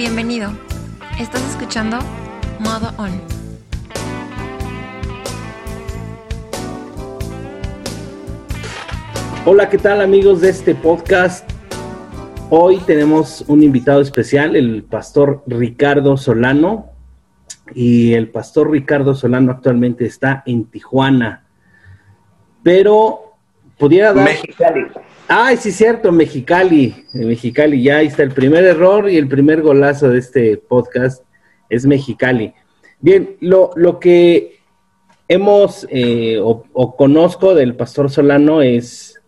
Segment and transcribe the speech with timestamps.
[0.00, 0.50] Bienvenido.
[1.20, 1.98] Estás escuchando
[2.58, 3.10] Modo On.
[9.44, 11.46] Hola, ¿qué tal amigos de este podcast?
[12.48, 16.92] Hoy tenemos un invitado especial, el pastor Ricardo Solano.
[17.74, 21.44] Y el pastor Ricardo Solano actualmente está en Tijuana.
[22.62, 23.34] Pero
[23.76, 24.24] pudiera dar...
[24.24, 24.86] Mexicali.
[25.32, 27.06] Ay, sí, cierto, Mexicali.
[27.12, 31.22] Mexicali, ya ahí está el primer error y el primer golazo de este podcast
[31.68, 32.52] es Mexicali.
[32.98, 34.58] Bien, lo, lo que
[35.28, 39.22] hemos eh, o, o conozco del pastor Solano es,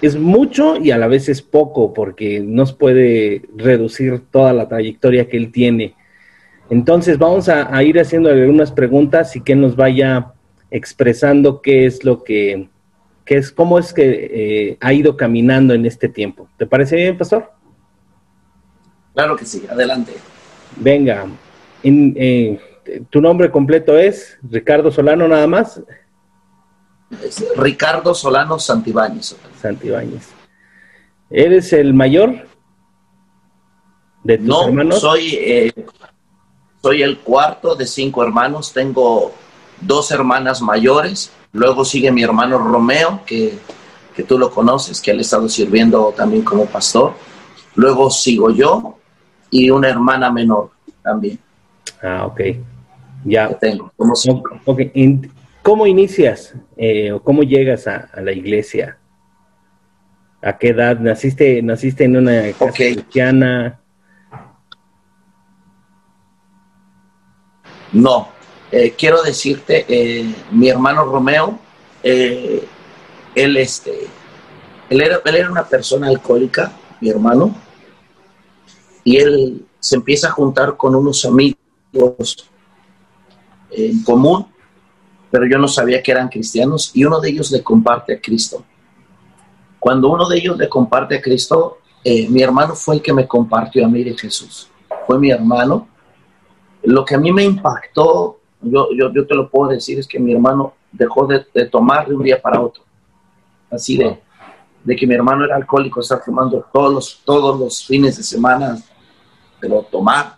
[0.00, 5.28] es mucho y a la vez es poco, porque nos puede reducir toda la trayectoria
[5.28, 5.96] que él tiene.
[6.70, 10.34] Entonces vamos a, a ir haciendo algunas preguntas y que nos vaya
[10.70, 12.68] expresando qué es lo que,
[13.26, 16.48] qué es, cómo es que eh, ha ido caminando en este tiempo.
[16.56, 17.52] ¿Te parece bien, pastor?
[19.12, 20.14] Claro que sí, adelante.
[20.76, 21.26] Venga,
[21.82, 22.60] en, eh,
[23.10, 25.82] tu nombre completo es Ricardo Solano nada más.
[27.22, 29.36] Es Ricardo Solano Santibáñez.
[29.60, 30.28] Santibáñez.
[31.30, 32.46] ¿Eres el mayor
[34.22, 35.00] de tus No, hermanos?
[35.00, 35.72] soy, eh,
[36.80, 38.72] soy el cuarto de cinco hermanos.
[38.72, 39.32] Tengo
[39.80, 41.32] dos hermanas mayores.
[41.56, 43.58] Luego sigue mi hermano Romeo, que,
[44.14, 47.14] que tú lo conoces, que él ha estado sirviendo también como pastor.
[47.74, 48.98] Luego sigo yo
[49.50, 50.70] y una hermana menor
[51.02, 51.38] también
[52.02, 52.40] Ah, ok.
[53.24, 53.48] Ya.
[53.48, 53.90] que tengo.
[53.96, 54.60] Como cinco.
[55.62, 58.98] ¿Cómo inicias eh, o cómo llegas a, a la iglesia?
[60.42, 60.98] ¿A qué edad?
[61.00, 62.74] ¿Naciste, naciste en una casa Ok.
[62.76, 63.80] cristiana?
[67.92, 68.28] No,
[68.70, 71.58] eh, quiero decirte, eh, mi hermano Romeo,
[72.02, 72.66] eh,
[73.34, 74.08] él, este,
[74.90, 77.54] él, era, él era una persona alcohólica, mi hermano,
[79.04, 82.48] y él se empieza a juntar con unos amigos
[83.70, 84.46] en común,
[85.30, 88.64] pero yo no sabía que eran cristianos, y uno de ellos le comparte a Cristo.
[89.78, 93.84] Cuando uno de ellos le comparte a Cristo, mi hermano fue el que me compartió
[93.84, 94.68] a mí de Jesús.
[95.06, 95.88] Fue mi hermano
[96.82, 100.18] lo que a mí me impactó, yo, yo, yo te lo puedo decir, es que
[100.18, 102.82] mi hermano dejó de, tomar de un día para otro.
[103.70, 104.18] Así de,
[104.84, 108.78] de que mi hermano era alcohólico, estar tomando todos los, todos los fines de semana,
[109.60, 110.36] pero tomar.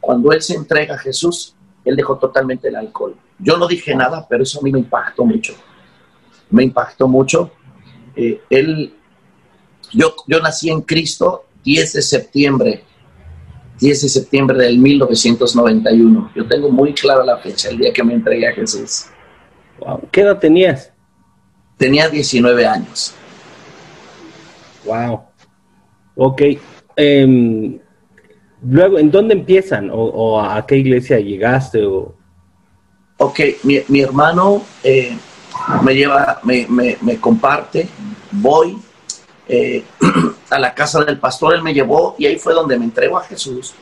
[0.00, 1.54] Cuando él se entrega a Jesús,
[1.84, 3.16] él dejó totalmente el alcohol.
[3.38, 5.54] Yo no dije nada, pero eso a mí me impactó mucho.
[6.50, 7.50] Me impactó mucho.
[8.16, 8.94] Eh, él,
[9.92, 12.84] yo, yo nací en Cristo 10 de septiembre
[13.80, 16.32] 10 de septiembre del 1991.
[16.34, 19.06] Yo tengo muy clara la fecha, el día que me entregué a Jesús.
[19.78, 20.00] Wow.
[20.10, 20.92] ¿Qué edad tenías?
[21.78, 23.14] Tenía 19 años.
[24.84, 25.20] Wow.
[26.16, 26.42] Ok.
[26.96, 27.78] em,
[28.62, 29.90] luego, ¿en dónde empiezan?
[29.90, 31.84] ¿O, o a qué iglesia llegaste?
[31.84, 32.14] O...
[33.18, 35.16] Ok, mi, mi hermano eh,
[35.82, 37.88] me lleva, me, me- me comparte,
[38.32, 38.76] voy
[39.52, 39.84] eh,
[40.50, 43.24] a la casa del pastor, él me llevó y ahí fue donde me entrego a
[43.24, 43.74] Jesús.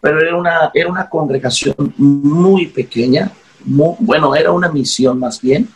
[0.00, 3.32] Pero era una, era una congregación muy pequeña,
[3.64, 5.68] mu- bueno, era una misión más bien.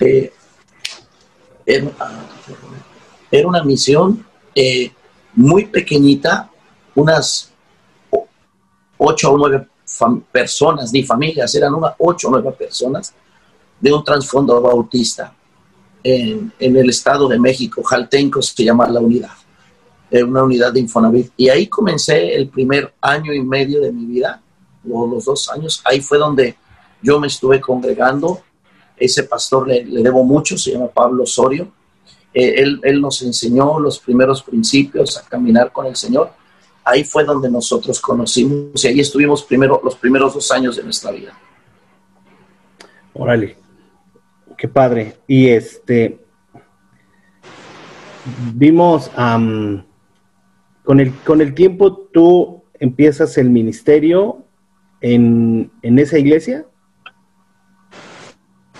[0.00, 0.32] Eh,
[1.66, 1.90] era,
[3.30, 4.24] era una misión
[4.54, 4.90] eh,
[5.34, 6.50] muy pequeñita,
[6.94, 7.50] unas
[8.96, 9.66] ocho o nueve
[10.32, 13.12] personas, ni familias, eran unas ocho o nueve personas
[13.78, 15.34] de un trasfondo bautista
[16.04, 19.32] en, en el estado de México, Jaltenco se llama la unidad,
[20.10, 21.32] eh, una unidad de Infonavit.
[21.36, 24.40] Y ahí comencé el primer año y medio de mi vida,
[24.88, 26.56] o los dos años, ahí fue donde
[27.02, 28.42] yo me estuve congregando.
[28.96, 31.72] Ese pastor le, le debo mucho, se llama Pablo Osorio.
[32.34, 36.32] Eh, él, él nos enseñó los primeros principios a caminar con el Señor.
[36.84, 41.10] Ahí fue donde nosotros conocimos y ahí estuvimos primero, los primeros dos años de nuestra
[41.12, 41.32] vida.
[43.14, 43.63] Órale.
[44.56, 45.16] Qué padre.
[45.26, 46.18] Y este.
[48.54, 49.10] Vimos.
[50.84, 54.44] con, el, con el tiempo, tú empiezas el ministerio
[55.00, 56.66] en, en esa iglesia.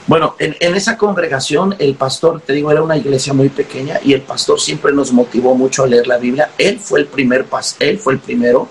[0.06, 4.12] Bueno, en, en esa congregación el pastor, te digo, era una iglesia muy pequeña y
[4.12, 6.50] el pastor siempre nos motivó mucho a leer la Biblia.
[6.58, 8.68] Él fue el primer pas, él fue el primero,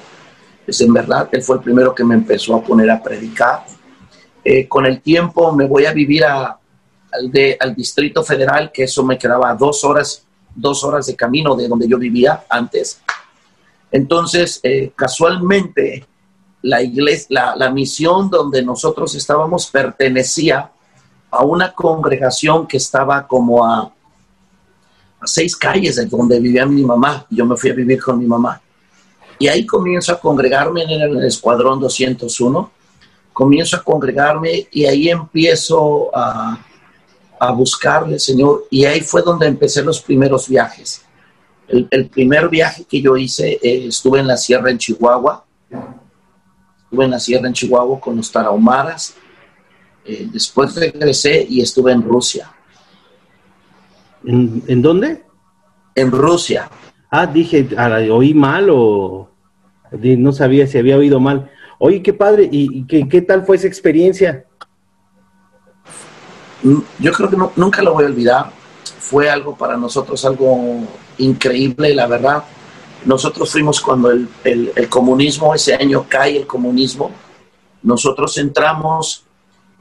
[0.67, 3.65] es en verdad, él fue el primero que me empezó a poner a predicar.
[4.43, 6.59] Eh, con el tiempo me voy a vivir a-
[7.31, 10.23] de- al Distrito Federal, que eso me quedaba dos horas,
[10.55, 13.01] dos horas de camino de donde yo vivía antes.
[13.91, 16.05] Entonces, eh, casualmente,
[16.63, 20.71] la iglesia, la, la misión donde nosotros estábamos pertenecía
[21.29, 23.81] a una congregación que estaba como a,
[25.19, 27.25] a seis calles de donde vivía mi mamá.
[27.29, 28.61] Yo me fui a vivir con mi mamá.
[29.39, 32.71] Y ahí comienzo a congregarme en el Escuadrón 201,
[33.33, 36.57] comienzo a congregarme y ahí empiezo a,
[37.47, 41.03] a buscarle, Señor, y ahí fue donde empecé los primeros viajes.
[41.67, 45.45] El, primer viaje que yo hice, eh, estuve en la sierra en Chihuahua,
[46.83, 49.15] estuve en la sierra en Chihuahua con los tarahumaras,
[50.05, 52.51] eh, después regresé y estuve en Rusia.
[54.25, 55.23] ¿En, dónde?
[55.95, 56.69] En Rusia.
[57.09, 57.67] Ah, dije,
[58.11, 59.29] oí mal o
[59.91, 61.49] no sabía si había oído mal.
[61.79, 64.45] Oye, qué padre, ¿y, qué, qué, tal fue esa experiencia?
[66.63, 68.51] Yo creo que nunca lo voy a olvidar.
[68.99, 70.87] Fue algo para nosotros, algo
[71.17, 72.43] increíble, la verdad.
[73.05, 77.11] Nosotros fuimos cuando el, el comunismo, ese año cae el comunismo,
[77.81, 79.25] nosotros entramos,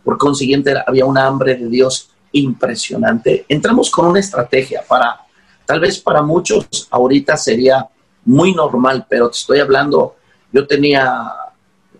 [0.04, 3.44] por consiguiente había un hambre de Dios impresionante.
[3.48, 5.20] Entramos con una estrategia para,
[5.64, 7.88] tal vez para muchos ahorita sería
[8.24, 10.16] muy normal, pero te estoy hablando,
[10.52, 11.32] yo tenía,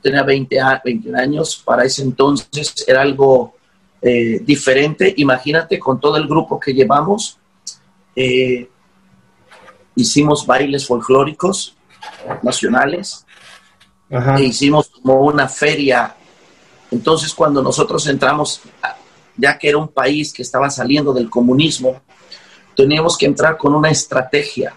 [0.01, 3.55] tenía 20, 21 años, para ese entonces era algo
[4.03, 5.15] eh, diferente.
[5.19, 7.39] Imagínate con todo el grupo que llevamos,
[8.17, 8.69] eh,
[9.95, 11.77] hicimos bailes folclóricos
[12.43, 13.25] nacionales,
[14.11, 16.15] e hicimos como una feria.
[16.91, 18.61] Entonces cuando nosotros entramos,
[19.37, 22.03] ya que era un país que estaba saliendo del comunismo,
[22.77, 24.75] teníamos que entrar con una estrategia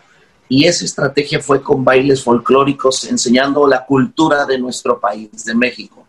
[0.48, 6.06] y esa estrategia fue con bailes folclóricos enseñando la cultura de nuestro país, de México.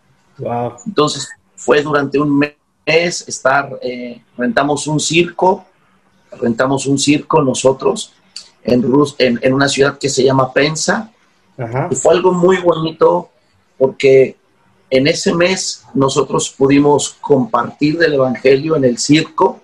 [0.85, 2.53] Entonces fue durante un mes
[2.87, 5.65] estar, eh, rentamos un circo,
[6.39, 8.13] rentamos un circo nosotros
[8.63, 8.85] en,
[9.17, 11.11] en, en una ciudad que se llama Pensa.
[11.89, 13.31] Y fue algo muy bonito
[13.77, 14.35] porque
[14.89, 19.61] en ese mes nosotros pudimos compartir del Evangelio en el circo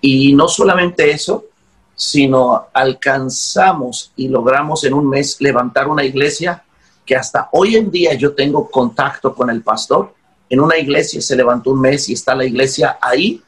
[0.00, 1.46] y no solamente eso,
[1.94, 6.62] sino alcanzamos y logramos en un mes levantar una iglesia
[7.04, 10.14] que hasta hoy en día yo tengo contacto con el pastor.
[10.50, 13.42] En una iglesia se levantó un mes y está la iglesia ahí,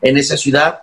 [0.00, 0.82] en esa ciudad.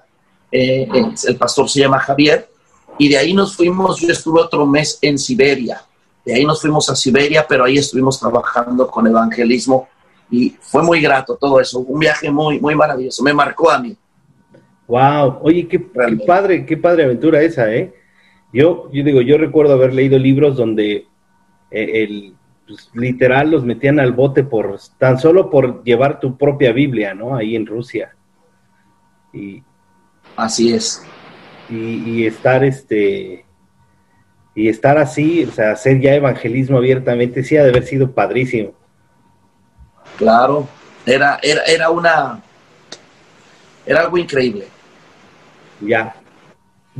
[0.51, 0.88] Eh,
[1.27, 2.50] el pastor se llama Javier.
[2.98, 5.81] Y de ahí nos fuimos, yo estuve otro mes en Siberia.
[6.25, 9.88] De ahí nos fuimos a Siberia, pero ahí estuvimos trabajando con evangelismo
[10.31, 11.80] y fue muy grato todo eso.
[11.80, 13.24] Un viaje muy, muy maravilloso.
[13.24, 13.95] Me marcó a mí.
[14.88, 17.94] Wow, oye, qué, padre, qué padre aventura esa, ¿eh?
[18.51, 21.06] Yo, yo digo, yo recuerdo haber leído libros donde
[21.69, 22.33] eh, el,
[22.69, 27.36] pues, literal los metían al bote por tan solo por llevar tu propia Biblia, ¿no?
[27.36, 28.16] Ahí en Rusia.
[29.33, 29.63] Y,
[30.36, 31.04] Así es.
[31.68, 33.45] Y, estar este
[34.56, 38.74] y estar así, o sea, hacer ya evangelismo abiertamente, sí ha de haber sido padrísimo.
[40.18, 40.68] Claro,
[41.06, 42.42] era, era, era una,
[43.86, 44.68] era algo increíble.
[45.81, 46.16] Ya.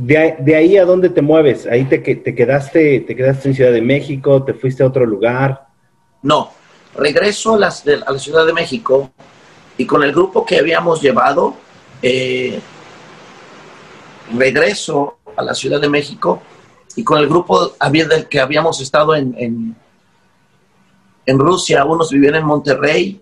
[0.00, 1.66] De, ahí a dónde te mueves?
[1.66, 5.66] Ahí te, te, quedaste, te quedaste en Ciudad de México, te fuiste a otro lugar.
[6.22, 6.52] No,
[6.96, 9.10] regreso a, la Ciudad de México
[9.76, 11.54] y con el grupo que habíamos llevado,
[12.00, 12.58] eh,
[14.34, 16.40] regreso a la Ciudad de México
[16.96, 19.76] y con el grupo del que habíamos estado en,
[21.26, 23.20] en, Rusia, unos vivían en Monterrey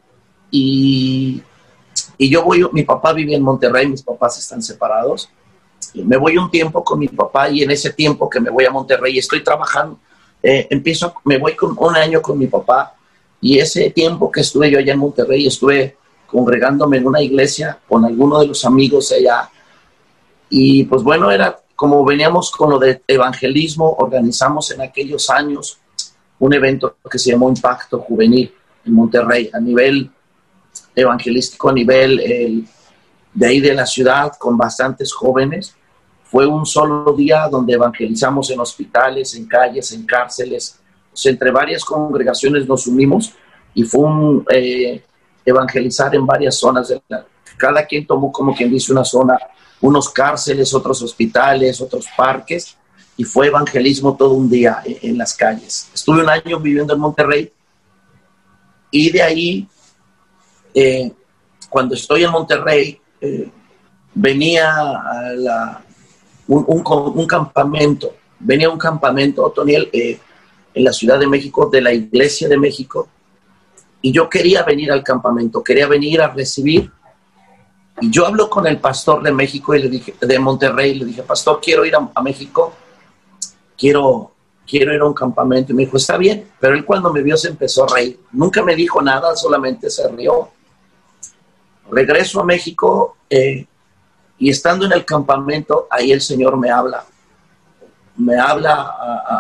[0.53, 1.43] y,
[2.19, 5.29] y yo voy, mi papá vivía en Monterrey, mis papás están separados
[5.95, 8.71] me voy un tiempo con mi papá y en ese tiempo que me voy a
[8.71, 9.99] Monterrey estoy trabajando,
[10.43, 12.95] eh, empiezo, me voy con un año con mi papá
[13.41, 18.05] y ese tiempo que estuve yo allá en Monterrey estuve congregándome en una iglesia con
[18.05, 19.51] algunos de los amigos allá
[20.51, 25.79] y pues bueno, era como veníamos con lo de evangelismo, organizamos en aquellos años
[26.41, 28.53] un evento que se llamó Impacto Juvenil
[28.85, 30.11] en Monterrey a nivel
[30.95, 32.69] evangelístico, a nivel el,
[33.33, 35.77] de ahí de la ciudad con bastantes jóvenes.
[36.31, 40.79] Fue un solo día donde evangelizamos en hospitales, en calles, en cárceles.
[41.25, 43.33] entre varias congregaciones nos unimos
[43.75, 45.03] y fue un eh,
[45.45, 46.89] evangelizar en varias zonas.
[46.89, 47.25] De la,
[47.57, 49.39] cada quien tomó como quien dice una zona,
[49.81, 52.77] unos cárceles, otros hospitales, otros parques
[53.17, 55.91] y fue evangelismo todo un día en, las calles.
[55.93, 57.53] Estuve un año viviendo en Monterrey
[58.93, 59.69] y de ahí,
[60.73, 61.13] eh,
[61.69, 63.51] cuando estoy en Monterrey, eh,
[64.15, 65.85] venía a la,
[66.49, 70.19] un, campamento, venía un campamento, Otoniel, eh,
[70.75, 73.09] en la Ciudad de México, de la Iglesia de México,
[74.01, 76.91] y yo quería venir al campamento, quería venir a recibir.
[78.01, 81.23] Y yo hablo con el pastor de México y le dije, de Monterrey, le dije,
[81.23, 82.73] pastor, quiero ir a, a México,
[83.77, 84.33] quiero,
[84.67, 85.73] quiero ir a un campamento.
[85.73, 88.21] Y me dijo, está bien, pero él cuando me vio se empezó a reír.
[88.31, 90.49] Nunca me dijo nada, solamente se rió.
[91.91, 93.67] Regreso a México eh,
[94.39, 97.05] y estando en el campamento, ahí el Señor me habla.
[98.17, 98.95] me habla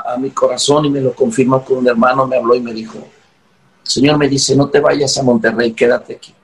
[0.06, 2.98] a, mi corazón y me lo confirma con un hermano, me habló y me dijo,
[2.98, 6.34] el Señor me dice, no te vayas a Monterrey, quédate aquí,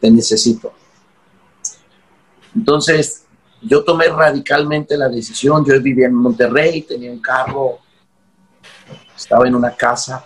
[0.00, 0.72] te necesito.
[2.54, 3.24] Entonces,
[3.62, 7.78] yo tomé radicalmente la decisión, yo vivía en Monterrey, tenía un carro,
[9.16, 10.24] estaba en una casa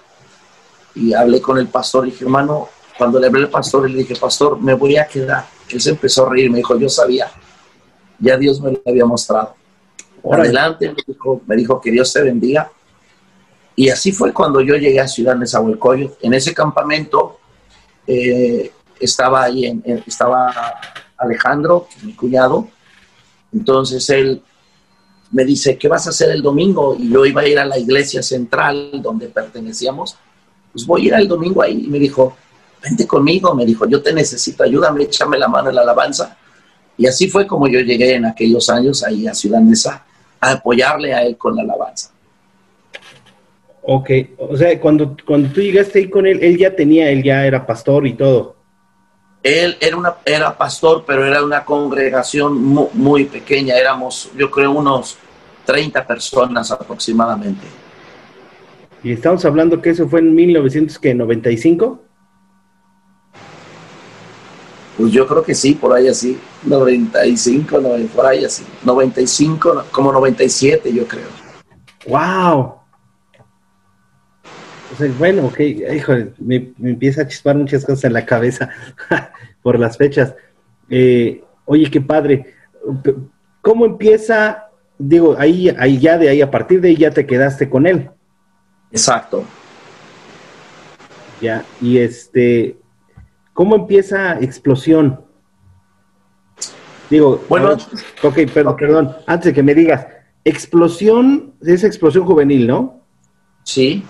[0.95, 4.17] y hablé con el pastor y dije, hermano, cuando le hablé al pastor, le dije,
[4.17, 5.47] pastor, me voy a quedar.
[5.69, 7.31] Él se empezó a reír, me dijo, yo sabía,
[8.23, 9.55] ya Dios me lo había mostrado.
[10.23, 12.71] Por adelante, me dijo, me dijo que Dios te bendiga.
[13.75, 16.15] Y así fue cuando yo llegué a Ciudad Nezahualcóyotl.
[16.23, 17.41] En ese campamento
[18.07, 20.55] eh, estaba ahí, en, estaba
[21.19, 22.69] Alejandro, mi cuñado.
[23.53, 24.41] Entonces él
[25.33, 26.95] me dice, ¿qué vas a hacer el domingo?
[26.97, 30.17] Y yo iba a ir a la iglesia central donde pertenecíamos.
[30.73, 31.87] Pues voy a ir el domingo ahí.
[31.87, 32.37] Y me dijo,
[32.81, 33.53] vente conmigo.
[33.57, 36.37] Me dijo, yo te necesito, ayúdame, échame la mano en la alabanza.
[37.03, 40.05] Y así fue como yo llegué en aquellos años ahí a Ciudad Mesa
[40.39, 42.13] a apoyarle a él con la alabanza.
[43.83, 47.45] Ok, o sea, cuando, cuando tú llegaste ahí con él, él ya tenía, él ya
[47.45, 48.55] era pastor y todo.
[49.43, 55.17] Él era, una, era pastor, pero era una congregación muy, pequeña, éramos, yo creo, unos
[55.65, 57.67] 30 personas aproximadamente.
[59.03, 62.01] Y estamos hablando que eso fue en 1995.
[65.03, 67.83] Pues yo creo que sí, por ahí así, 95,
[68.15, 71.27] por ahí así, 95, como 97 yo creo.
[72.07, 72.75] ¡Wow!
[75.19, 78.71] bueno, ok, hijo, me, empieza a chispar muchas cosas en la cabeza
[79.63, 80.37] por las fechas.
[80.89, 82.55] Eh, oye, qué padre.
[83.61, 84.69] ¿Cómo empieza?
[84.99, 88.09] Digo, ahí, ahí ya de ahí, a partir de ahí ya te quedaste con él.
[88.93, 89.43] Exacto.
[91.41, 92.77] Ya, y este,
[93.53, 95.21] ¿cómo empieza explosión?
[97.11, 97.77] Digo, bueno,
[98.23, 100.07] ok, perdón, perdón, antes de que me digas,
[100.45, 103.03] explosión, es explosión juvenil, ¿no?
[103.65, 104.03] Sí.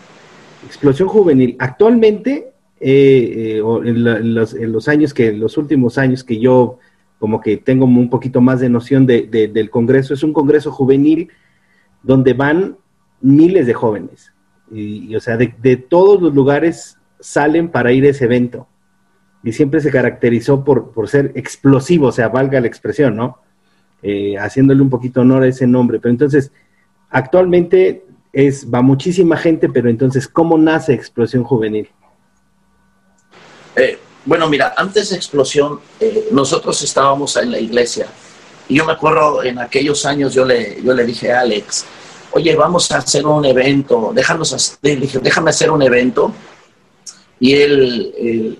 [0.66, 1.56] Explosión juvenil.
[1.58, 6.78] Actualmente, eh, eh, en, los, años que, los últimos años que yo
[7.18, 11.28] como que tengo un poquito más de noción de, del Congreso, es un Congreso juvenil
[12.02, 12.76] donde van
[13.20, 14.32] miles de jóvenes.
[14.72, 18.66] Y, o sea, de, de, todos los lugares salen para ir a ese evento.
[19.44, 23.38] Y siempre se caracterizó por, por ser explosivo, o sea, valga la expresión, ¿no?
[24.02, 25.98] Eh, haciéndole un poquito honor a ese nombre.
[26.00, 26.50] Pero entonces,
[27.10, 31.88] actualmente es, va muchísima gente, pero entonces, ¿cómo nace Explosión Juvenil?
[33.76, 38.06] Eh, bueno, mira, antes de Explosión, eh, nosotros estábamos en la iglesia.
[38.68, 41.84] Y yo me acuerdo en aquellos años, yo le, yo le dije a Alex,
[42.32, 46.32] oye, vamos a hacer un evento, déjanos, dije, déjame hacer un evento.
[47.38, 48.58] Y él,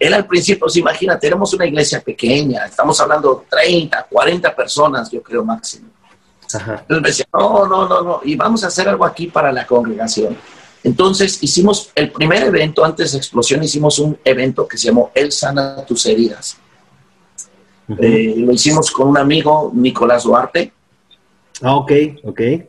[0.00, 5.44] al principio, pues imagínate, éramos una iglesia pequeña, estamos hablando 30, 40 personas, yo creo
[5.44, 5.88] máximo.
[6.42, 9.66] Entonces me decía, no, no, no, no, y vamos a hacer algo aquí para la
[9.66, 10.36] congregación.
[10.84, 15.32] Entonces hicimos el primer evento, antes de Explosión, hicimos un evento que se llamó El
[15.32, 16.56] sana tus heridas.
[17.98, 20.72] Eh, lo hicimos con un amigo, Nicolás Duarte.
[21.62, 21.92] Ah, ok,
[22.24, 22.40] ok.
[22.40, 22.66] Eh,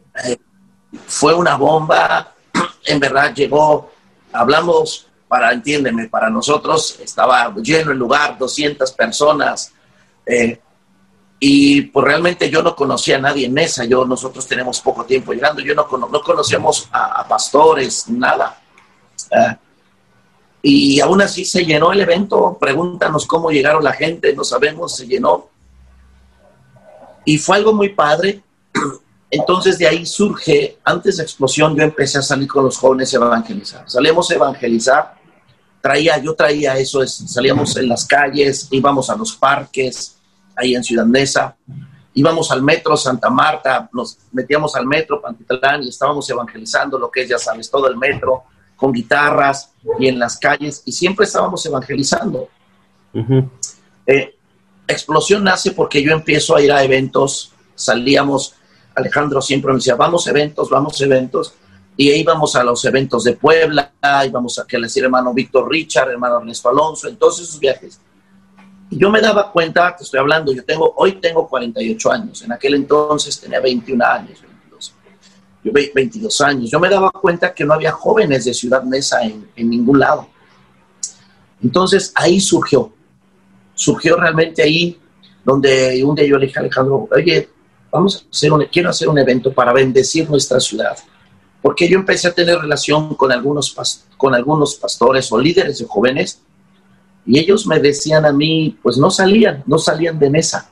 [1.06, 2.34] fue una bomba,
[2.86, 3.92] en verdad llegó,
[4.32, 9.72] hablamos para, entiéndeme, para nosotros estaba lleno el lugar, 200 personas.
[10.26, 10.60] Eh,
[11.40, 15.32] y pues realmente yo no conocía a nadie en esa, yo, nosotros tenemos poco tiempo
[15.32, 18.60] llegando, yo no, no conocíamos a, pastores, nada.
[19.32, 19.58] Ah,
[20.62, 25.08] y aún así se llenó el evento, pregúntanos cómo llegaron la gente, no sabemos, se
[25.08, 25.48] llenó.
[27.24, 28.44] Y fue algo muy padre.
[29.32, 33.18] Entonces de ahí surge, antes de explosión, yo empecé a salir con los jóvenes a
[33.18, 33.84] evangelizar.
[33.88, 35.19] Salíamos a evangelizar,
[35.82, 40.18] traía, yo traía eso, salíamos en las calles, íbamos a los parques,
[40.56, 41.56] ahí en Ciudad Neza.
[42.14, 47.22] Íbamos al metro Santa Marta, nos metíamos al metro Pantitlán y estábamos evangelizando lo que
[47.22, 48.44] es, ya sabes, todo el metro,
[48.76, 52.50] con guitarras y en las calles, y siempre estábamos evangelizando.
[54.06, 54.36] Eh,
[54.88, 58.56] explosión nace porque yo empiezo a ir a eventos, salíamos,
[58.96, 61.54] Alejandro siempre me decía, vamos eventos, vamos eventos,
[62.00, 63.92] y íbamos a los eventos de Puebla,
[64.26, 68.00] íbamos a que decía hermano Víctor Richard, hermano Ernesto Alonso, en todos esos viajes
[68.92, 72.76] yo me daba cuenta, te estoy hablando, yo tengo, hoy tengo 48 años, en aquel
[72.76, 74.94] entonces tenía 21 años, 22,
[75.64, 76.72] yo 22 años.
[76.72, 80.28] Yo me daba cuenta que no había jóvenes de Ciudad Mesa en, ningún lado.
[81.62, 82.92] Entonces ahí surgió,
[83.76, 85.00] surgió realmente ahí
[85.44, 87.50] donde un día yo le dije a Alejandro, oye,
[87.92, 90.98] vamos a hacer un, quiero hacer un evento para bendecir nuestra ciudad.
[91.62, 93.76] Porque yo empecé a tener relación con algunos,
[94.18, 96.42] con algunos pastores o líderes de jóvenes
[97.26, 100.70] y ellos me decían a mí, pues no salían, no salían de mesa.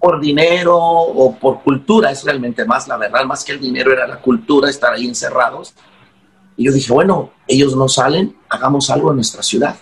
[0.00, 4.06] por dinero o por cultura, es realmente más la verdad, más que el dinero era
[4.06, 5.74] la cultura, estar ahí encerrados.
[6.56, 9.76] Y yo dije, bueno, ellos no salen, hagamos algo en nuestra ciudad.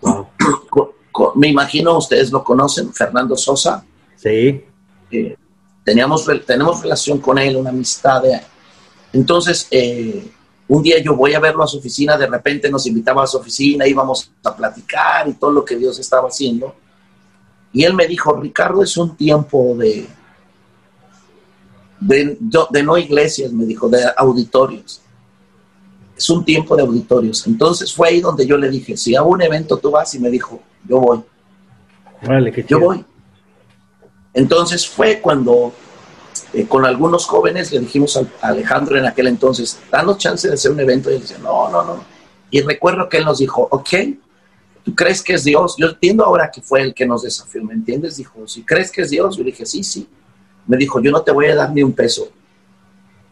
[1.34, 3.84] Me imagino, ustedes lo conocen, Fernando Sosa.
[4.16, 4.64] Sí.
[5.10, 5.36] Eh,
[5.84, 8.22] teníamos, tenemos relación con él, una amistad.
[9.12, 10.30] entonces, eh,
[10.68, 13.36] un día yo voy a verlo a su oficina, de repente nos invitaba a su
[13.36, 16.74] oficina, íbamos a platicar y todo lo que Dios estaba haciendo.
[17.72, 20.06] Y él me dijo, Ricardo, es un tiempo de,
[22.00, 25.00] de, de no iglesias, me dijo, de auditorios.
[26.16, 27.46] Es un tiempo de auditorios.
[27.46, 30.30] Entonces fue ahí donde yo le dije, si a un evento tú vas y me
[30.30, 31.20] dijo, yo voy.
[32.22, 33.04] Vale, qué yo voy.
[34.34, 35.72] Entonces fue cuando
[36.52, 40.70] eh, con algunos jóvenes le dijimos a Alejandro en aquel entonces, danos chance de hacer
[40.70, 41.10] un evento.
[41.10, 42.04] Y él decía, no, no, no.
[42.50, 43.88] Y recuerdo que él nos dijo, ok,
[44.84, 45.76] ¿tú crees que es Dios?
[45.78, 48.16] Yo entiendo ahora que fue el que nos desafió, ¿me entiendes?
[48.16, 50.06] Dijo, si crees que es Dios, yo dije, sí, sí.
[50.66, 52.28] Me dijo, yo no te voy a dar ni un peso.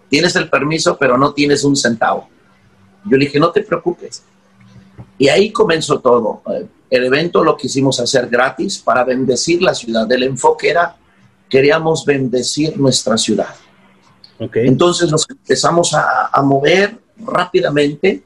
[0.08, 2.28] Tienes el permiso, pero no tienes un centavo.
[3.04, 4.22] Yo le dije, no te preocupes.
[5.20, 6.42] Y ahí comenzó todo.
[6.88, 10.10] El evento lo quisimos hacer gratis para bendecir la ciudad.
[10.10, 10.96] El enfoque era
[11.46, 13.54] queríamos bendecir nuestra ciudad.
[14.38, 18.22] Entonces nos empezamos a, mover rápidamente.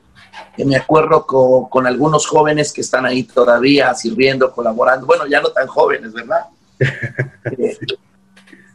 [0.59, 5.05] me acuerdo con, algunos jóvenes que están ahí todavía sirviendo, colaborando.
[5.05, 6.47] Bueno, ya no tan jóvenes, ¿verdad?
[7.59, 7.77] Eh,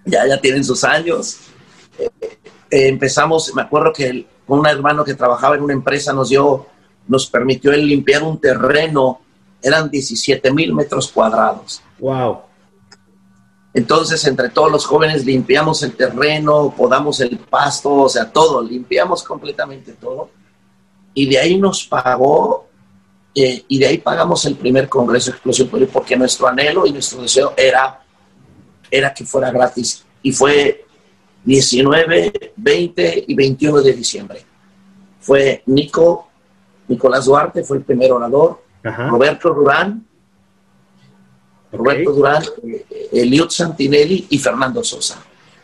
[0.06, 1.38] ya, ya tienen sus años.
[1.98, 2.10] Eh,
[2.70, 6.68] eh, empezamos, me acuerdo que un hermano que trabajaba en una empresa nos dio,
[7.10, 9.20] nos permitió limpiar un terreno,
[9.62, 11.82] eran 17 mil metros cuadrados.
[12.00, 12.44] Wow.
[13.74, 19.24] Entonces, entre todos los jóvenes limpiamos el terreno, podamos el pasto, o sea, todo, limpiamos
[19.24, 20.30] completamente todo.
[21.14, 22.68] Y de ahí nos pagó,
[23.34, 27.22] eh, y de ahí pagamos el primer Congreso de Explosión porque nuestro anhelo y nuestro
[27.22, 28.04] deseo era,
[28.90, 30.06] era que fuera gratis.
[30.22, 30.86] Y fue
[31.44, 34.46] 19, 20 y 21 de diciembre.
[35.20, 36.29] Fue Nico,
[36.90, 40.06] Nicolás Duarte, fue el primer orador, Roberto Durán,
[41.72, 45.22] Roberto Durán, eh, Eliud Santinelli y Fernando Sosa.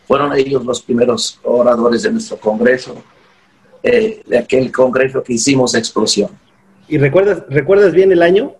[0.07, 2.95] Fueron ellos los primeros oradores de nuestro congreso,
[3.81, 6.29] eh, de aquel congreso que hicimos explosión.
[6.87, 8.53] ¿Y recuerdas, recuerdas bien el año?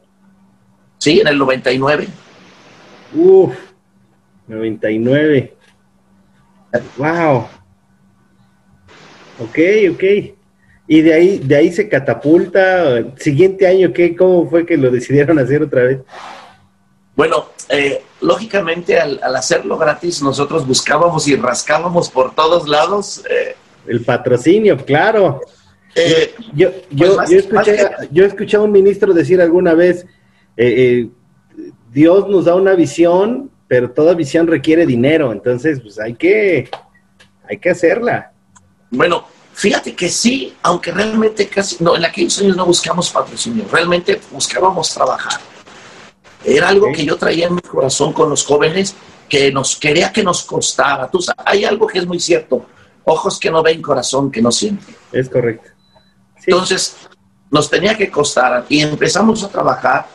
[0.98, 2.08] Sí, en el 99.
[3.14, 3.56] Uf,
[4.48, 5.56] 99.
[6.98, 7.48] Wow.
[9.40, 9.60] Ok,
[9.92, 10.35] ok.
[10.88, 13.04] Y de ahí, de ahí se catapulta.
[13.18, 14.16] Siguiente año, ¿qué?
[14.16, 16.00] ¿Cómo fue que lo decidieron hacer otra vez?
[17.16, 23.24] Bueno, eh, lógicamente al, hacerlo gratis nosotros buscábamos y rascábamos por todos lados.
[23.30, 23.56] Eh,
[23.88, 25.42] el patrocinio, claro.
[25.96, 27.30] Eh, yo, yo, pues
[28.12, 30.06] yo, escuché, a un ministro decir alguna vez,
[31.92, 36.70] Dios nos da una visión, pero toda visión requiere dinero, entonces pues hay que,
[37.48, 38.34] hay que hacerla.
[38.92, 44.22] Bueno, fíjate que sí, aunque realmente casi, no, en aquellos años no buscamos patrocinio, realmente
[44.32, 45.40] buscábamos trabajar
[46.46, 48.96] era algo que yo traía en mi corazón con los jóvenes
[49.28, 51.10] que nos quería que nos costara.
[51.10, 52.66] Tú hay algo que es muy cierto.
[53.04, 54.94] Ojos que no ven, corazón que no siente.
[55.12, 55.72] Es correcto.
[56.46, 56.98] Entonces,
[57.50, 60.08] nos tenía que costar y empezamos a trabajar,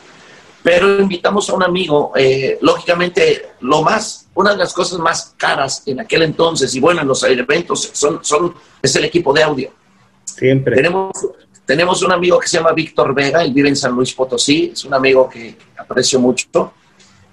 [0.63, 2.13] pero invitamos a un amigo.
[2.15, 7.01] Eh, lógicamente, lo más, una de las cosas más caras en aquel entonces, y bueno,
[7.01, 9.71] en los eventos, son, son, es el equipo de audio.
[10.23, 10.75] Siempre.
[10.75, 11.11] Tenemos,
[11.65, 14.85] tenemos un amigo que se llama Víctor Vega, él vive en San Luis Potosí, es
[14.85, 16.73] un amigo que aprecio mucho.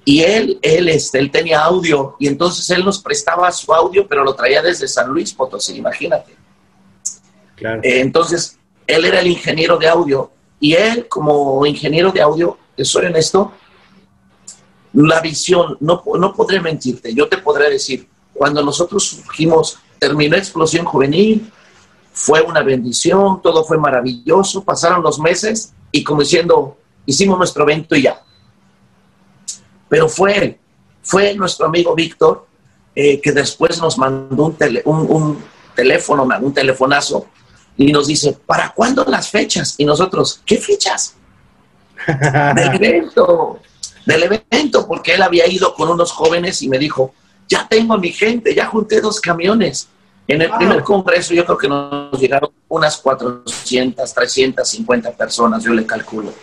[0.04, 4.24] Y él, él, este, él tenía audio y entonces él nos prestaba su audio, pero
[4.24, 6.34] lo traía desde San Luis Potosí, imagínate.
[7.54, 7.80] Claro.
[7.82, 10.30] Eh, entonces, él era el ingeniero de audio
[10.61, 13.52] y él como ingeniero de audio, soy honesto,
[14.92, 20.87] la visión, no, no podré mentirte, yo te podré decir, cuando nosotros surgimos, terminó Explosión
[20.87, 21.51] Juvenil,
[22.12, 27.94] fue una bendición, todo fue maravilloso, pasaron los meses y como diciendo, hicimos nuestro evento
[27.94, 28.20] y ya.
[29.88, 30.59] Pero fue,
[31.03, 32.46] fue nuestro amigo Víctor
[32.94, 37.27] eh, que después nos mandó un, un, teléfono, un telefonazo
[37.77, 39.77] y nos dice, ¿para cuándo las fechas?
[39.79, 41.14] Y nosotros, ¿qué fechas?
[42.07, 43.61] del evento,
[44.16, 47.14] del evento, porque él había ido con unos jóvenes y me dijo,
[47.49, 49.88] ya tengo a mi gente, ya junté dos camiones
[50.29, 55.87] en el primer congreso yo creo que nos llegaron unas 400, 350 personas, yo le
[55.87, 56.35] calculo.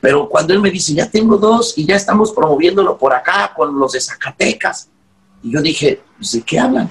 [0.00, 3.76] Pero cuando él me dice, ya tengo dos y ya estamos promoviéndolo por acá con
[3.76, 4.88] los de Zacatecas,
[5.42, 6.88] y yo dije, pues, ¿de qué hablan?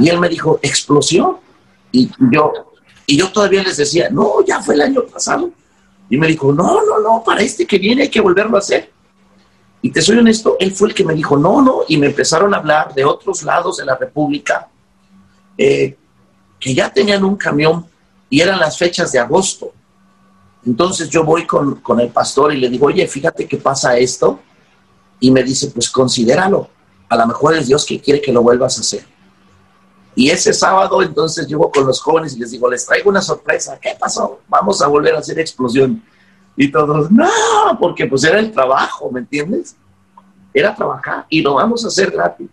[0.00, 1.36] Y él me dijo, explosión.
[1.92, 2.52] Y yo,
[3.06, 5.50] y yo todavía les decía, no, ya fue el año pasado.
[6.08, 8.92] Y me dijo, no, no, no, para este que viene hay que volverlo a hacer.
[9.82, 12.54] Y te soy honesto, él fue el que me dijo, no, no, y me empezaron
[12.54, 14.68] a hablar de otros lados de la República,
[15.58, 15.96] eh,
[16.58, 17.86] que ya tenían un camión
[18.28, 19.72] y eran las fechas de agosto.
[20.64, 24.40] Entonces yo voy con, con el pastor y le digo, oye, fíjate que pasa esto.
[25.20, 26.68] Y me dice, pues considéralo.
[27.08, 29.15] A lo mejor es Dios que quiere que lo vuelvas a hacer.
[30.16, 33.78] Y ese sábado entonces llego con los jóvenes y les digo, les traigo una sorpresa.
[33.78, 34.40] ¿Qué pasó?
[34.48, 36.02] Vamos a volver a hacer explosión.
[36.56, 37.28] Y todos, no,
[37.78, 39.76] porque pues era el trabajo, ¿me entiendes?
[40.54, 42.48] Era trabajar y lo vamos a hacer gratis.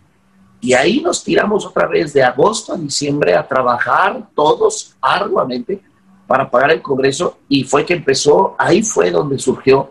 [0.60, 5.82] Y ahí nos tiramos otra vez de agosto a diciembre a trabajar todos arduamente
[6.26, 9.90] para pagar el Congreso y fue que empezó, ahí fue donde surgió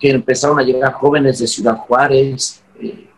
[0.00, 3.11] que empezaron a llegar jóvenes de Ciudad Juárez, eh,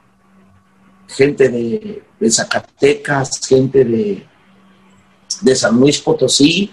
[1.15, 4.27] gente de, Zacatecas, gente de,
[5.43, 6.73] de San Luis Potosí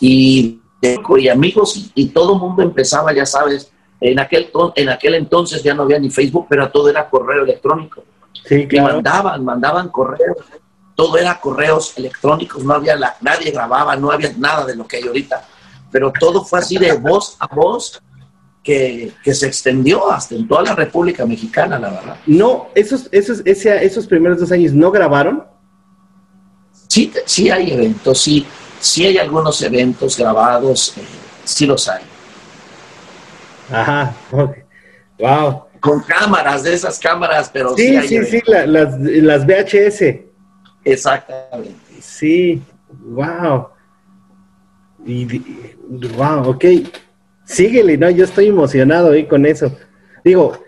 [0.00, 3.70] y, y amigos y, todo el mundo empezaba, ya sabes,
[4.00, 8.04] en aquel, en aquel entonces ya no había ni Facebook, pero todo era correo electrónico.
[8.46, 10.36] Sí, Y mandaban, mandaban correos,
[10.94, 14.98] todo era correos electrónicos, no había la, nadie grababa, no había nada de lo que
[14.98, 15.44] hay ahorita,
[15.90, 18.02] pero todo fue así de voz a voz
[18.64, 22.16] que, se extendió hasta en toda la República Mexicana, la verdad.
[22.26, 25.44] No, esos, esos, esos primeros dos años no grabaron.
[26.88, 28.46] Sí, sí hay eventos, sí,
[28.80, 31.02] sí hay algunos eventos grabados, eh,
[31.44, 32.02] sí los hay.
[33.70, 34.14] Ajá,
[35.18, 35.64] wow.
[35.80, 38.00] Con cámaras, de esas cámaras, pero sí.
[38.02, 40.20] Sí, sí, sí, las, las VHS.
[40.84, 42.00] Exactamente.
[42.00, 43.68] Sí, wow.
[45.04, 45.38] Y,
[46.16, 46.64] wow, ok
[47.44, 48.10] síguele, ¿no?
[48.10, 49.76] Yo estoy emocionado ahí con eso.
[50.24, 50.58] Digo,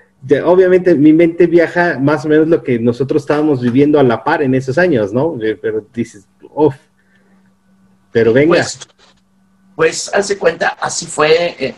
[0.44, 4.42] obviamente mi mente viaja más o menos lo que nosotros estábamos viviendo a la par
[4.42, 5.36] en esos años, ¿no?
[5.42, 6.74] Eh, pero dices, uff,
[8.12, 8.56] pero venga.
[8.56, 8.78] Pues,
[9.74, 11.74] pues hace cuenta, así fue, eh,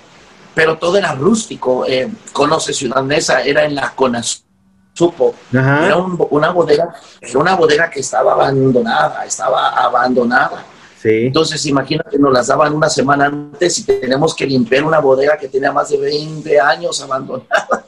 [0.54, 1.84] pero todo era rústico.
[1.86, 5.34] Eh, conoce Ciudad Mesa, era en la Conasupo.
[5.52, 10.64] Era una bodega, era una bodega que estaba abandonada, estaba abandonada
[11.04, 15.48] entonces, imagínate, nos las daban una semana antes y tenemos que limpiar una bodega que
[15.48, 17.86] tenía más de 20 años abandonada.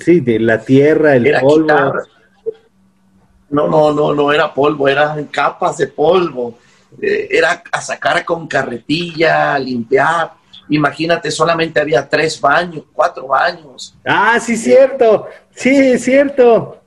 [0.00, 1.94] Sí, de la tierra, el polvo.
[3.50, 6.58] No, no, no, no era polvo, eran capas de polvo.
[7.00, 10.32] Eh, era a sacar con carretilla, limpiar.
[10.68, 13.94] Imagínate, solamente había tres baños, cuatro baños.
[14.04, 15.28] Ah, sí, cierto.
[15.54, 16.80] Sí, cierto.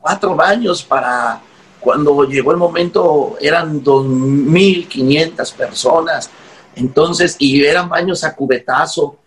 [0.00, 1.40] Cuatro baños para
[1.84, 6.30] cuando llegó el momento eran 2.500 personas,
[6.74, 9.18] entonces, y eran baños a cubetazo.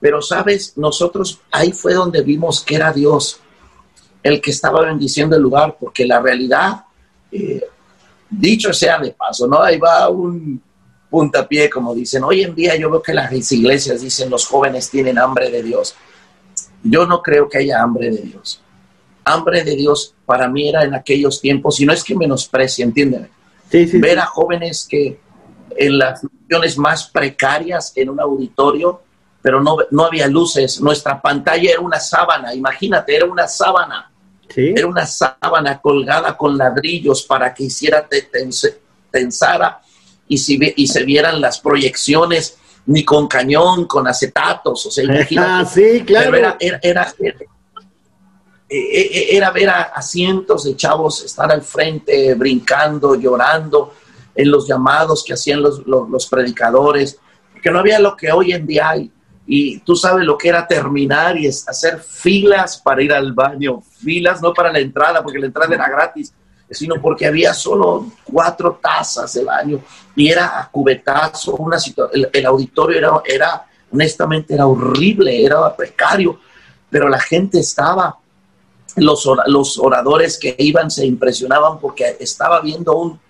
[0.00, 3.38] Pero, sabes, nosotros ahí fue donde vimos que era Dios
[4.22, 6.84] el que estaba bendiciendo el lugar, porque la realidad,
[7.30, 7.64] eh,
[8.28, 9.62] dicho sea de paso, ¿no?
[9.62, 10.60] Ahí va un
[11.08, 12.24] puntapié, como dicen.
[12.24, 15.94] Hoy en día yo veo que las iglesias dicen los jóvenes tienen hambre de Dios.
[16.82, 18.60] Yo no creo que haya hambre de Dios
[19.24, 23.30] hambre de Dios para mí era en aquellos tiempos, y no es que menosprecie, entiéndeme.
[23.94, 25.18] Ver a jóvenes que
[25.76, 29.02] en las funciones más precarias en un auditorio,
[29.42, 34.08] pero no, no había luces, nuestra pantalla era una sábana, imagínate, era una sábana.
[34.54, 38.08] Era una sábana colgada con ladrillos para que hiciera
[39.10, 39.80] tensara
[40.28, 45.50] y, si, y se vieran las proyecciones ni con cañón, con acetatos, o sea, imagínate.
[45.50, 46.36] Ah, sí, claro.
[46.36, 47.46] era, era, eh, eh,
[48.70, 53.94] era ver a, cientos de chavos estar al frente, brincando, llorando,
[54.34, 57.18] en los llamados que hacían los, los, predicadores,
[57.60, 59.10] que no había lo que hoy en día hay.
[59.44, 64.40] Y tú sabes lo que era terminar y hacer filas para ir al baño, filas
[64.40, 66.32] no para la entrada, porque la entrada era gratis,
[66.70, 69.80] sino porque había solo cuatro tazas de baño
[70.14, 71.76] y era a cubetazo, una
[72.12, 76.38] el, el, auditorio era, era, honestamente, era horrible, era precario,
[76.88, 78.16] pero la gente estaba
[78.96, 83.20] los, los oradores que iban se impresionaban porque estaba viendo un,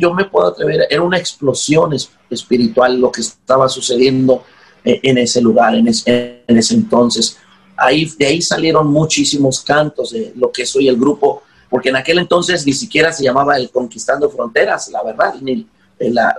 [0.00, 1.92] yo me puedo atrever, era una explosión
[2.30, 4.44] espiritual lo que estaba sucediendo
[4.84, 7.38] eh, en, ese lugar, en, ese entonces.
[7.76, 12.18] Ahí, de ahí salieron muchísimos cantos de lo que soy el grupo, porque en aquel
[12.18, 15.66] entonces ni siquiera se llamaba el Conquistando Fronteras, la verdad, ni
[15.98, 16.34] la,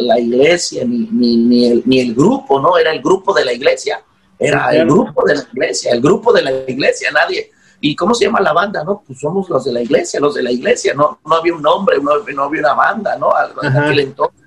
[0.00, 2.76] la, iglesia, ni, ni, el, ni el grupo, ¿no?
[2.76, 4.02] Era el grupo de la iglesia,
[4.38, 7.50] era el grupo de la iglesia, el grupo de la iglesia, nadie,
[7.86, 8.82] ¿Y cómo se llama la banda?
[8.82, 11.62] No, pues somos los de la iglesia, los de la iglesia, no, no había un
[11.62, 13.30] nombre, no, no había una banda, ¿no?
[13.32, 14.40] Aquel entonces.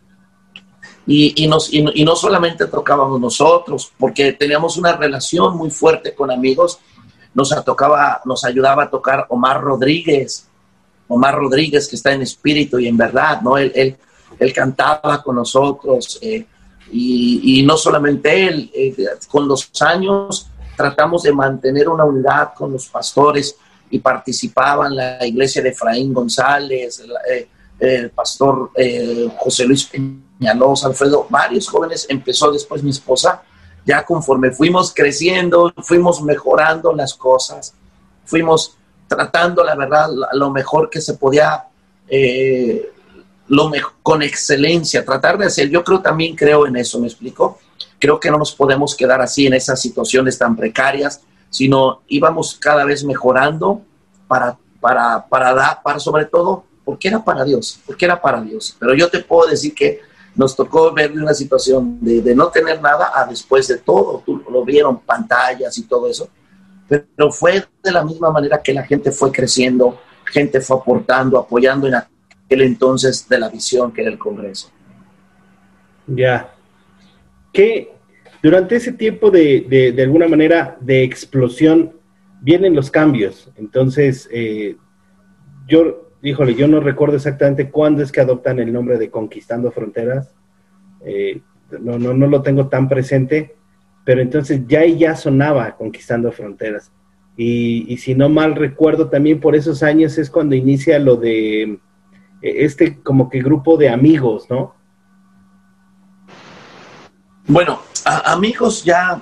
[1.08, 6.30] Y, y, nos, y, no solamente tocábamos nosotros, porque teníamos una relación muy fuerte con
[6.32, 6.80] amigos,
[7.34, 10.46] nos, tocaba, nos ayudaba a tocar Omar Rodríguez,
[11.08, 13.58] Omar Rodríguez que está en espíritu y en verdad, ¿no?
[13.58, 13.96] Él, él,
[14.38, 16.46] él cantaba con nosotros, eh,
[16.92, 18.96] Y, no solamente él, eh,
[19.30, 20.50] con los años
[20.80, 23.54] tratamos de mantener una unidad con los pastores
[23.90, 31.28] y participaban la iglesia de Efraín González, eh, el pastor eh, José Luis Peñalosa, Alfredo,
[31.30, 33.44] varios jóvenes, empezó después mi esposa,
[33.86, 37.74] ya conforme fuimos creciendo, fuimos mejorando las cosas,
[38.24, 41.66] fuimos tratando, la verdad, lo mejor que se podía,
[42.08, 42.90] eh,
[43.50, 43.70] lo
[44.02, 45.68] con excelencia, tratar de hacer.
[45.70, 47.60] Yo creo también creo en eso, ¿me explico?
[48.00, 52.86] Creo que no nos podemos quedar así en esas situaciones tan precarias, sino íbamos cada
[52.86, 53.82] vez mejorando
[54.28, 58.76] para, para, para dar, para sobre todo, porque era para Dios, porque era para Dios.
[58.80, 60.02] Pero yo te puedo decir que
[60.36, 64.24] nos tocó ver una situación de, de, no tener nada a después de todo.
[64.26, 66.30] Tú lo vieron, pantallas y todo eso.
[66.88, 71.88] Pero fue de la misma manera que la gente fue creciendo, gente fue aportando, apoyando
[71.88, 74.70] en aquel entonces de la visión que era el Congreso.
[76.08, 76.52] Ya.
[77.54, 77.92] ¿Qué,
[78.42, 82.00] durante ese tiempo de, de, de, alguna manera de explosión
[82.42, 83.52] vienen los cambios.
[83.58, 84.76] Entonces, eh,
[85.68, 90.34] yo, híjole, yo no recuerdo exactamente cuándo es que adoptan el nombre de Conquistando Fronteras.
[91.06, 91.42] Eh,
[91.82, 93.56] no, no, no lo tengo tan presente,
[94.06, 96.92] pero entonces ya ya sonaba Conquistando Fronteras.
[97.38, 101.62] Y, y, si no mal recuerdo, también por esos años es cuando inicia lo de
[101.62, 101.78] eh,
[102.42, 104.76] este como que grupo de amigos, ¿no?
[107.50, 109.20] Bueno, amigos ya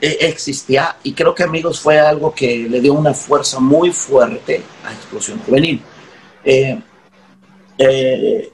[0.00, 4.62] eh, existía y creo que Amigos fue algo que le dio una fuerza muy fuerte
[4.84, 5.82] a Explosión Juvenil.
[6.44, 6.80] Eh,
[7.76, 8.52] eh,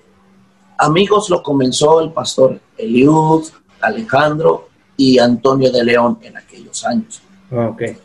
[0.78, 3.44] amigos lo comenzó el pastor Eliud,
[3.82, 7.20] Alejandro y Antonio de León en aquellos años.
[7.52, 7.98] Ah, okay.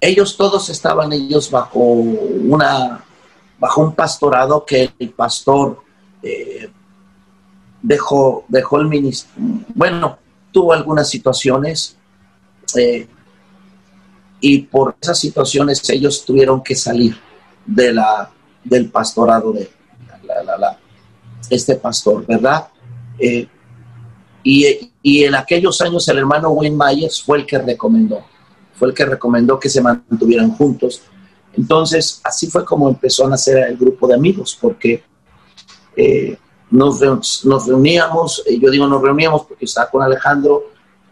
[0.00, 3.04] ellos todos estaban ellos bajo una
[3.58, 5.82] bajo un pastorado que el pastor
[7.82, 10.18] dejó, dejó el ministerio, bueno,
[10.52, 11.96] tuvo algunas situaciones
[12.76, 13.06] eh,
[14.40, 17.16] y por esas situaciones ellos tuvieron que salir
[17.66, 18.30] de la,
[18.64, 19.70] del pastorado de
[21.50, 22.68] este pastor, ¿verdad?
[23.18, 23.46] Eh,
[24.42, 28.24] y, y, en aquellos años el hermano Wayne Myers fue el que recomendó,
[28.74, 31.02] fue el que recomendó que se mantuvieran juntos.
[31.54, 35.04] Entonces, así fue como empezó a nacer el grupo de amigos, porque
[35.96, 36.36] eh,
[36.72, 40.64] nos, nos, reuníamos, yo digo nos reuníamos porque estaba con Alejandro,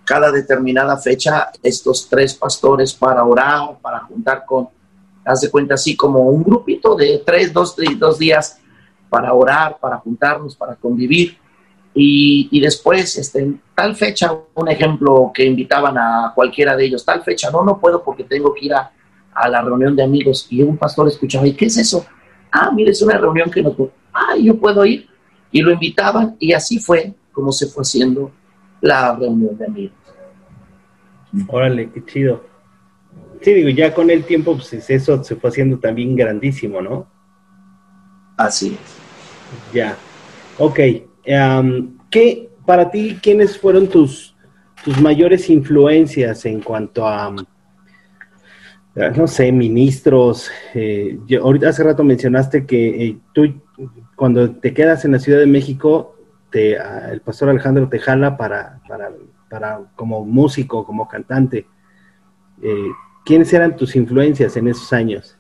[0.04, 4.68] cada determinada fecha estos tres pastores para orar, para juntar con,
[5.24, 8.58] haz cuenta así como un grupito de tres, dos, dos días
[9.10, 11.36] para orar, para juntarnos, para convivir.
[11.92, 17.22] Y, y, después, este, tal fecha, un ejemplo que invitaban a cualquiera de ellos, tal
[17.22, 18.92] fecha, no, no puedo porque tengo que ir a,
[19.34, 20.46] a la reunión de amigos.
[20.48, 22.06] Y un pastor escuchaba, ¿y qué es eso?
[22.50, 23.92] Ah, mire, es una reunión que no puedo.
[24.12, 25.09] Ah, yo puedo ir.
[25.52, 28.30] Y lo invitaban y así fue como se fue haciendo
[28.80, 29.96] la reunión de amigos.
[31.48, 32.44] Órale, qué chido.
[33.40, 37.06] Sí, digo, ya con el tiempo, pues eso se fue haciendo también grandísimo, ¿no?
[38.36, 39.74] Así es.
[39.74, 39.96] Ya.
[40.58, 40.78] Ok.
[42.10, 44.34] ¿Qué, para ti, quiénes fueron tus,
[44.84, 47.34] tus mayores influencias en cuanto a,
[49.16, 50.50] no sé, ministros?
[50.74, 53.42] Eh, ahorita hace rato mencionaste que eh, tú,
[54.20, 56.14] cuando te quedas en la Ciudad de México,
[56.50, 56.76] te,
[57.10, 59.10] el pastor Alejandro te jala para, para
[59.50, 61.66] para, como músico, como cantante,
[62.62, 62.90] eh,
[63.24, 65.36] ¿quiénes eran tus influencias en esos años?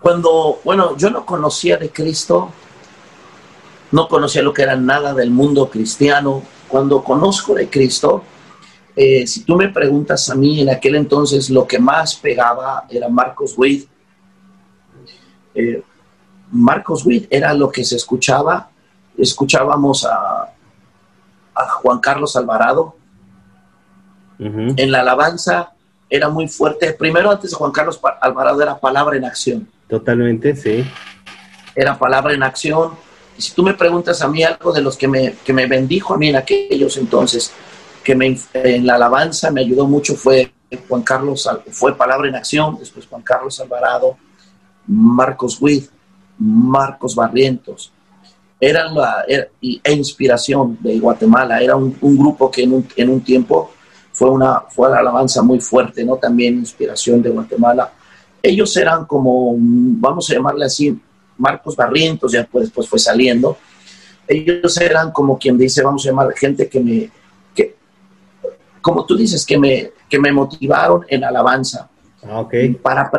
[0.00, 2.50] Cuando, bueno, yo no conocía de Cristo,
[3.92, 6.42] no conocía lo que era nada del mundo cristiano.
[6.68, 8.24] Cuando conozco de Cristo,
[8.94, 13.08] eh, si tú me preguntas a mí, en aquel entonces lo que más pegaba era
[13.08, 13.88] Marcos Witt.
[15.54, 15.82] Eh,
[16.52, 18.70] Marcos Witt era lo que se escuchaba.
[19.16, 20.52] Escuchábamos a,
[21.54, 22.96] a Juan Carlos Alvarado.
[24.38, 25.72] En la alabanza
[26.10, 26.92] era muy fuerte.
[26.94, 29.68] Primero, antes de Juan Carlos Alvarado, era palabra en acción.
[29.88, 30.84] Totalmente, sí.
[31.76, 32.92] Era palabra en acción.
[33.38, 36.14] Y si tú me preguntas a mí algo de los que me, que me bendijo
[36.14, 37.52] a mí en aquellos entonces,
[38.02, 40.52] que me, en la alabanza me ayudó mucho, fue
[40.88, 44.16] Juan Carlos, fue palabra en acción, después Juan Carlos Alvarado,
[44.86, 45.88] Marcos Witt,
[46.38, 47.92] Marcos Barrientos,
[48.62, 51.60] eran la e inspiración de Guatemala.
[51.60, 53.72] Era un, grupo que en un, en un, tiempo
[54.12, 56.16] fue una, fue la alabanza muy fuerte, ¿no?
[56.16, 57.92] También inspiración de Guatemala.
[58.40, 60.96] Ellos eran como, vamos a llamarle así,
[61.38, 63.56] Marcos Barrientos, ya pues, después fue saliendo.
[64.28, 67.10] Ellos eran como quien dice, vamos a llamar gente que me,
[67.52, 67.74] que,
[68.80, 71.88] como tú dices, que me, que me motivaron en alabanza.
[72.22, 72.68] Ah, okay.
[72.74, 73.10] Para,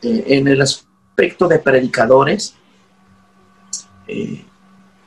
[0.00, 0.62] eh, en el
[1.18, 2.54] aspecto de predicadores,
[4.06, 4.44] eh,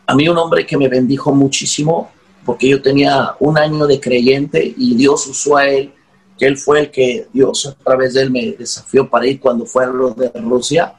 [0.06, 2.12] a mí un hombre que me bendijo muchísimo,
[2.44, 5.94] porque yo tenía un año de creyente y Dios usó a él,
[6.38, 9.66] que él fue el que Dios a través de él me desafió para ir cuando
[9.66, 10.96] fue a lo de Rusia.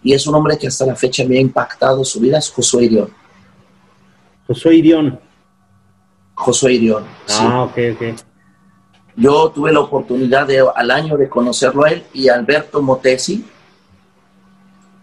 [0.00, 2.84] Y es un hombre que hasta la fecha me ha impactado su vida, es Josué
[2.84, 3.10] Irión.
[4.46, 5.18] Josué Irión.
[6.36, 7.04] Josué Irión.
[7.30, 8.02] Ah, ok, ok.
[9.16, 13.44] Yo tuve la oportunidad de, al año de conocerlo a él y Alberto Motesi.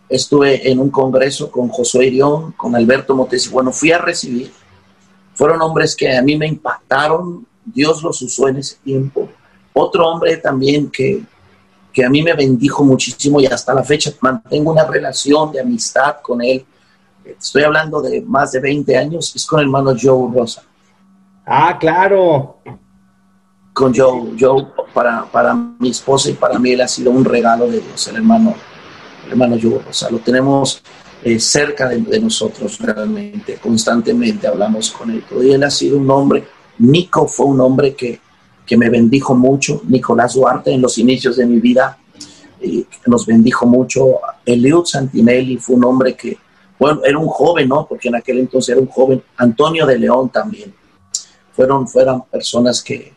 [0.10, 3.50] Estuve en un congreso con Josué Irión, con Alberto Motesi.
[3.50, 4.52] Bueno, fui a recibir.
[5.36, 7.46] Fueron hombres que a mí me impactaron.
[7.64, 9.30] Dios los usó en ese tiempo.
[9.74, 11.22] Otro hombre también que,
[11.94, 16.18] que a mí me bendijo muchísimo y hasta la fecha mantengo una relación de amistad
[16.24, 16.66] con él.
[17.24, 20.64] Estoy hablando de más de 20 años, es con el hermano Joe Rosa.
[21.46, 22.58] Ah, claro.
[23.74, 27.68] Con Joe, Joe para, para mi esposa y para mí él ha sido un regalo
[27.68, 28.56] de Dios, el hermano,
[29.30, 30.10] hermano Joe Rosa.
[30.10, 30.82] Lo tenemos
[31.24, 35.24] eh, cerca de, nosotros realmente, constantemente hablamos con él.
[35.42, 36.46] Y él ha sido un hombre,
[36.80, 38.20] Nico fue un hombre que,
[38.66, 41.98] que me bendijo mucho, Nicolás Duarte en los inicios de mi vida
[42.62, 46.38] eh, nos bendijo mucho, Eliud Santinelli fue un hombre que,
[46.78, 47.88] bueno, era un joven, ¿no?
[47.88, 50.74] Porque en aquel entonces era un joven, Antonio de León también
[51.54, 53.14] fueron, fueron personas que,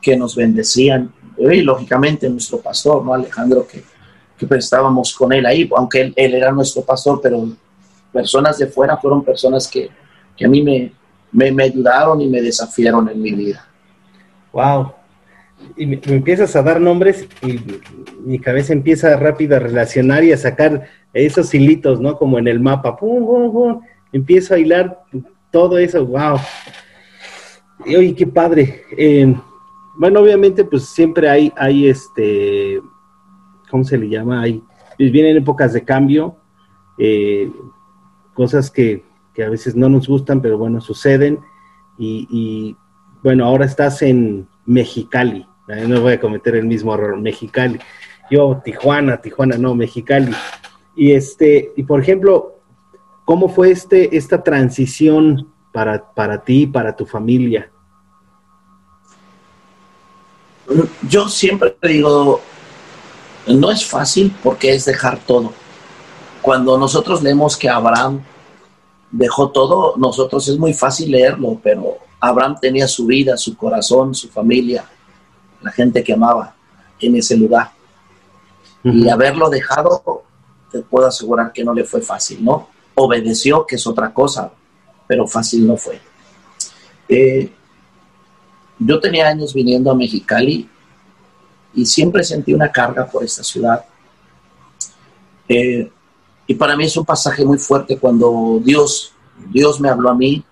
[0.00, 1.12] que nos bendecían.
[1.38, 3.14] Y lógicamente nuestro pastor, ¿no?
[3.14, 3.82] Alejandro, que,
[4.40, 7.46] que pues, estábamos con él ahí, aunque él, era nuestro pastor, pero
[8.10, 9.90] personas de fuera fueron personas que,
[10.34, 10.92] que a mí me,
[11.30, 13.68] me, me, ayudaron y me desafiaron en mi vida.
[14.54, 14.94] Wow.
[15.76, 17.60] Y me, empiezas a dar nombres y
[18.24, 22.16] mi cabeza empieza rápido a relacionar y a sacar esos hilitos, ¿no?
[22.16, 22.96] Como en el mapa.
[22.96, 23.80] Pum, pum, pum.
[24.10, 25.02] Empiezo a hilar
[25.50, 26.06] todo eso.
[26.06, 26.38] Wow.
[27.84, 28.84] Y oye, qué padre.
[28.96, 29.34] Eh,
[29.98, 32.80] bueno, obviamente, pues siempre hay, hay este,
[33.70, 34.44] ¿cómo se le llama?
[34.96, 36.36] Pues, vienen épocas de cambio,
[36.98, 37.50] eh,
[38.34, 41.38] cosas que, que, a veces no nos gustan, pero bueno, suceden.
[41.98, 42.76] Y,
[43.22, 45.46] bueno, ahora estás en Mexicali.
[45.86, 47.78] No voy a cometer el mismo error, Mexicali.
[48.30, 50.32] Yo, Tijuana, Tijuana, no, Mexicali.
[50.96, 52.58] Y este, y por ejemplo,
[53.24, 57.70] ¿cómo fue este, esta transición para, para ti, para tu familia?
[61.08, 62.40] Yo siempre digo,
[63.58, 65.52] no es fácil porque es dejar todo.
[66.42, 68.22] Cuando nosotros leemos que Abraham
[69.10, 74.28] dejó todo, nosotros es muy fácil leerlo, pero Abraham tenía su vida, su corazón, su
[74.28, 74.84] familia,
[75.62, 76.54] la gente que amaba
[77.00, 77.72] en ese lugar.
[78.82, 80.22] Y haberlo dejado,
[80.70, 82.68] te puedo asegurar que no le fue fácil, ¿no?
[82.94, 84.52] Obedeció, que es otra cosa,
[85.06, 86.00] pero fácil no fue.
[87.08, 87.50] Eh,
[88.78, 90.68] yo tenía años viniendo a Mexicali
[91.74, 93.84] y siempre sentí una carga por esta ciudad.
[95.48, 95.90] Eh,
[96.46, 99.12] y para mí es un pasaje muy fuerte cuando Dios,
[99.50, 100.44] Dios me habló a mí.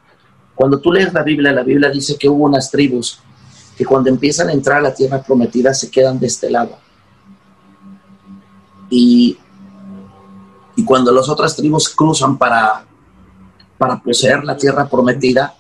[0.54, 3.20] Cuando tú lees la Biblia, la Biblia dice que hubo unas tribus
[3.76, 6.78] que cuando empiezan a entrar a la tierra prometida se quedan de este lado.
[8.90, 9.38] Y,
[10.74, 12.88] y cuando las otras tribus cruzan para
[13.78, 15.54] para poseer la tierra prometida,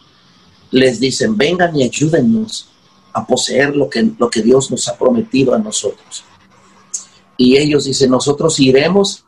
[0.72, 2.68] les dicen, vengan y ayúdennos
[3.12, 6.24] a poseer lo que, lo que Dios nos ha prometido a nosotros.
[7.36, 9.24] Y ellos dicen, nosotros iremos.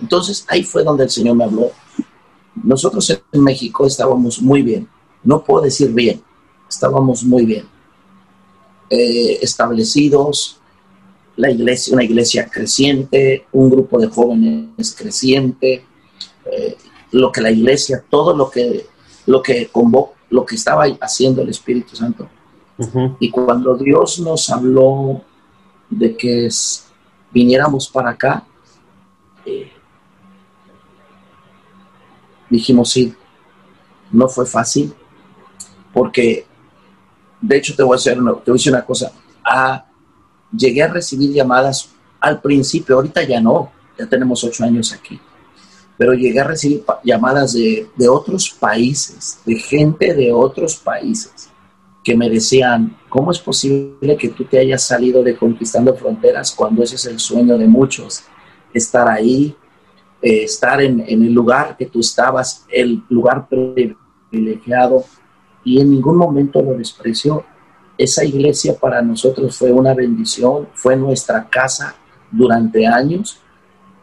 [0.00, 1.70] Entonces ahí fue donde el Señor me habló.
[2.54, 4.88] Nosotros en México estábamos muy bien,
[5.22, 6.22] no puedo decir bien,
[6.68, 7.66] estábamos muy bien,
[8.88, 10.58] eh, establecidos,
[11.36, 15.84] la iglesia, una iglesia creciente, un grupo de jóvenes creciente,
[16.50, 16.76] eh,
[17.12, 18.86] lo que la iglesia, todo lo que,
[19.26, 22.28] lo que convocó, lo que estaba haciendo el Espíritu Santo.
[23.18, 25.22] Y cuando Dios nos habló
[25.88, 26.48] de que
[27.32, 28.44] viniéramos para acá,
[29.46, 29.72] eh,
[32.50, 33.14] dijimos sí,
[34.12, 34.92] no fue fácil,
[35.92, 36.46] porque
[37.40, 39.10] de hecho te voy a, hacer una, te voy a decir una cosa,
[39.42, 39.86] ah,
[40.54, 41.88] llegué a recibir llamadas
[42.20, 45.18] al principio, ahorita ya no, ya tenemos ocho años aquí
[45.96, 51.50] pero llegué a recibir llamadas de, otros países, de gente de otros países,
[52.04, 56.82] que me decían, ¿cómo es posible que tú te hayas salido de Conquistando Fronteras cuando
[56.82, 58.24] ese es el sueño de muchos?
[58.72, 59.56] Estar ahí,
[60.22, 65.04] eh, estar en, en, el lugar que tú estabas, el lugar privilegiado,
[65.64, 67.44] y en ningún momento lo despreció.
[67.98, 71.96] Esa iglesia para nosotros fue una bendición, fue nuestra casa
[72.30, 73.40] durante años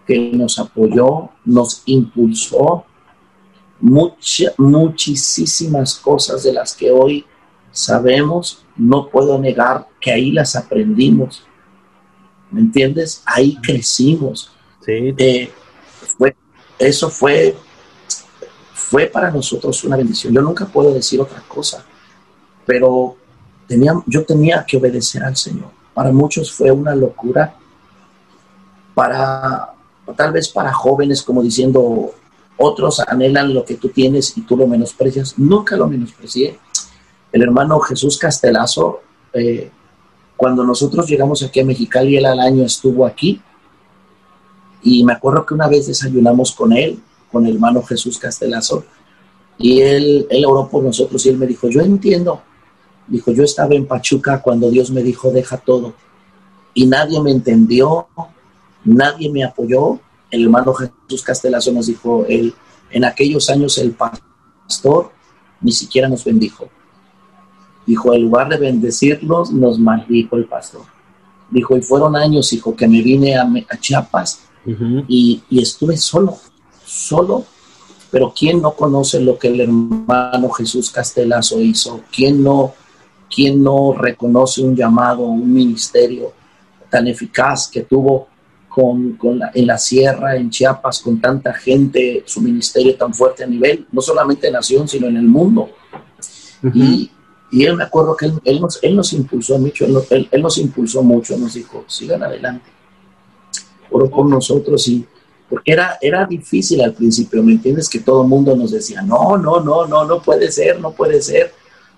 [0.05, 2.85] que nos apoyó, nos impulsó,
[3.79, 7.25] muchas, muchísimas cosas de las que hoy
[7.71, 11.43] sabemos, no puedo negar que ahí las aprendimos.
[12.51, 13.23] ¿Me entiendes?
[13.25, 14.51] Ahí crecimos.
[14.85, 15.13] Sí.
[15.17, 15.49] Eh,
[16.17, 16.35] fue,
[16.77, 17.55] eso fue,
[18.73, 20.33] fue para nosotros una bendición.
[20.33, 21.85] Yo nunca puedo decir otra cosa,
[22.65, 23.17] pero
[23.67, 25.71] tenía, yo tenía que obedecer al Señor.
[25.93, 27.55] Para muchos fue una locura,
[28.93, 29.72] para
[30.15, 32.11] tal vez para jóvenes como diciendo,
[32.57, 35.37] otros anhelan lo que tú tienes y tú lo menosprecias.
[35.37, 36.59] Nunca lo menosprecié.
[37.31, 39.01] El hermano Jesús Castelazo,
[39.33, 39.71] eh,
[40.35, 43.41] cuando nosotros llegamos aquí a Mexicali, él al año estuvo aquí.
[44.83, 46.99] Y me acuerdo que una vez desayunamos con él,
[47.31, 48.83] con el hermano Jesús Castelazo,
[49.57, 52.41] y él, él oró por nosotros y él me dijo, yo entiendo.
[53.07, 55.93] Dijo, yo estaba en Pachuca cuando Dios me dijo, deja todo.
[56.73, 58.07] Y nadie me entendió,
[58.83, 59.99] nadie me apoyó,
[60.31, 62.53] el hermano Jesús Castelazo nos dijo, él,
[62.89, 65.11] en aquellos años el pastor
[65.61, 66.67] ni siquiera nos bendijo.
[67.85, 70.81] Dijo, en lugar de bendecirnos, nos maldijo el pastor.
[71.49, 73.47] Dijo, y fueron años, hijo, que me vine a,
[73.79, 74.41] Chiapas
[75.07, 76.37] y, y, estuve solo,
[76.85, 77.45] solo.
[78.09, 82.01] Pero ¿quién no conoce lo que el hermano Jesús Castelazo hizo?
[82.11, 82.73] ¿Quién no,
[83.33, 86.31] quién no reconoce un llamado, un ministerio
[86.89, 88.27] tan eficaz que tuvo
[88.73, 89.19] con,
[89.53, 94.01] en la sierra, en Chiapas, con tanta gente, su ministerio tan fuerte a nivel, no
[94.01, 95.69] solamente en nación, sino en el mundo.
[96.73, 97.11] y,
[97.51, 101.03] y, él me acuerdo que él, nos, él nos, impulsó mucho, él, él, nos impulsó
[101.03, 102.67] mucho, nos dijo, sigan adelante,
[103.91, 105.05] oró por nosotros y
[105.47, 107.87] porque era, era difícil al principio, ¿me entiendes?
[107.87, 111.21] Que todo el mundo nos decía, no, no, no, no, no puede ser, no puede
[111.21, 111.53] ser,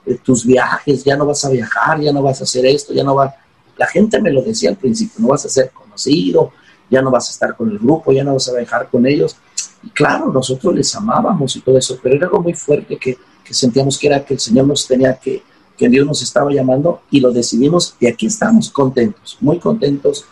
[0.06, 3.06] eh, tus viajes, ya no vas a viajar, ya no vas a hacer esto, ya
[3.06, 3.34] no va...
[3.78, 6.52] La gente me lo decía al principio, no vas a ser conocido,
[6.90, 9.36] ya no vas a estar con el grupo, ya no vas a viajar con ellos.
[9.84, 13.18] Y claro, nosotros les amábamos y todo eso, pero era algo muy fuerte que,
[13.50, 15.44] sentíamos que era que el Señor nos tenía que,
[15.78, 20.26] que Dios nos estaba llamando y lo decidimos y aquí estamos contentos, muy contentos,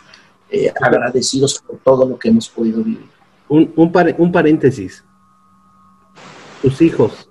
[0.50, 3.08] eh, agradecidos por todo lo que hemos podido vivir.
[3.48, 5.04] Un, un, paréntesis.
[6.62, 7.28] Tus hijos,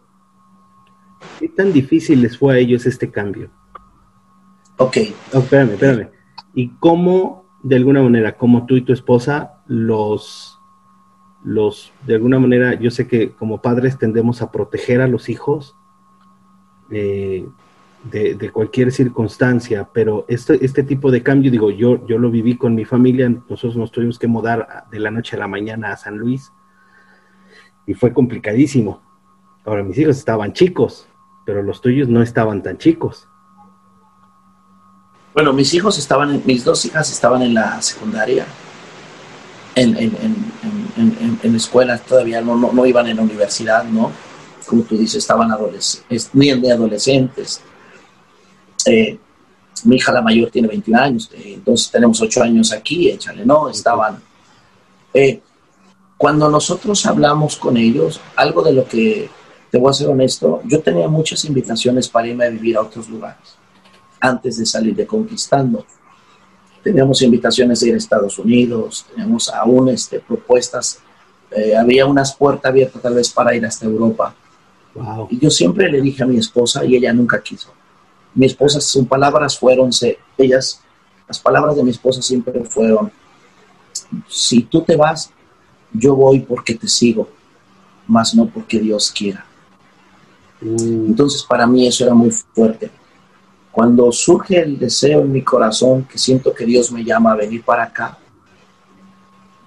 [1.40, 3.50] ¿qué tan difícil les fue a ellos este cambio?
[4.78, 4.98] Ok.
[5.34, 6.10] Oh, espérame, espérame.
[6.54, 10.59] ¿Y cómo de alguna manera, como tú y tu esposa, los,
[11.43, 15.76] los, de alguna manera, yo sé que como padres tendemos a proteger a los hijos
[16.91, 17.47] eh,
[18.11, 22.76] de, cualquier circunstancia, pero este, este tipo de cambio, digo, yo, yo lo viví con
[22.76, 26.18] mi familia, nosotros nos tuvimos que mudar de la noche a la mañana a San
[26.18, 26.51] Luis
[27.88, 29.01] y fue complicadísimo.
[29.64, 31.07] Ahora, mis hijos estaban chicos,
[31.45, 33.30] pero los tuyos no estaban tan chicos.
[35.34, 38.46] Bueno, mis hijos estaban, mis dos hijas estaban en la secundaria,
[39.74, 40.16] en, en,
[40.96, 44.12] en, en escuela, todavía no, no, iban en la universidad, ¿no?
[44.68, 47.62] Como tú dices, estaban adolescentes, ni de adolescentes.
[48.86, 49.18] Eh,
[49.86, 53.70] mi hija la mayor tiene 21 años, eh, entonces tenemos 8 años aquí, échale, ¿no?
[53.70, 54.22] Estaban...
[55.16, 55.42] Eh,
[56.16, 59.30] cuando nosotros hablamos con ellos, algo de lo que,
[59.72, 63.10] te voy a ser honesto, yo tenía muchas invitaciones para irme a vivir a otros
[63.10, 63.62] lugares
[64.24, 65.86] antes de salir de Conquistando.
[66.82, 71.00] Teníamos invitaciones de ir a Estados Unidos, teníamos aún este, propuestas,
[71.52, 74.34] eh, había unas puertas abiertas tal vez para ir hasta Europa.
[75.30, 77.74] Y yo siempre le dije a mi esposa y ella nunca quiso.
[78.34, 79.90] Mi esposa, sus palabras fueron,
[80.38, 80.82] ellas,
[81.28, 83.12] las palabras de mi esposa siempre fueron,
[84.28, 85.32] si tú te vas,
[85.92, 87.28] yo voy porque te sigo,
[88.08, 89.46] más no porque Dios quiera.
[90.62, 91.08] Mm.
[91.08, 92.90] Entonces para mí eso era muy fuerte
[93.74, 97.64] cuando surge el deseo en mi corazón, que siento que Dios me llama a venir
[97.64, 98.20] para acá,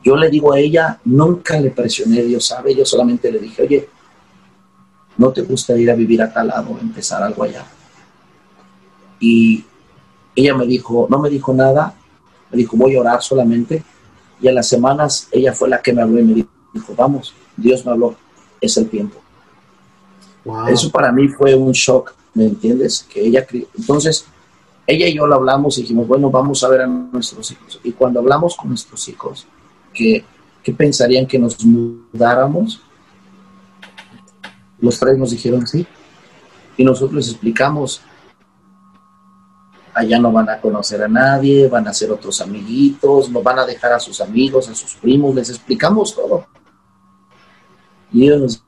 [0.05, 3.89] yo le digo a ella, nunca le presioné, Dios sabe, yo solamente le dije, oye,
[5.17, 7.67] ¿no te gusta ir a vivir a tal lado, empezar algo allá?
[9.19, 9.65] Y
[10.37, 11.93] ella me dijo, no me dijo nada,
[12.53, 13.83] me dijo, voy a orar solamente.
[14.41, 17.85] Y a las semanas ella fue la que me habló y me dijo, vamos, Dios
[17.85, 18.15] me habló,
[18.61, 19.21] es el tiempo.
[20.69, 23.07] Eso para mí fue un shock ¿me entiendes?
[23.11, 24.26] Que ella, entonces,
[24.87, 27.80] ella y yo lo hablamos y dijimos, bueno, vamos a ver a nuestros hijos.
[27.82, 29.47] Y cuando hablamos con nuestros hijos,
[29.93, 30.22] ¿qué,
[30.62, 32.82] qué pensarían que nos mudáramos?
[34.78, 35.87] Los tres nos dijeron sí.
[36.76, 38.03] Y nosotros les explicamos,
[39.95, 43.64] allá no van a conocer a nadie, van a ser otros amiguitos, no van a
[43.64, 46.47] dejar a sus amigos, a sus primos, les explicamos todo.
[48.12, 48.64] Y ellos nos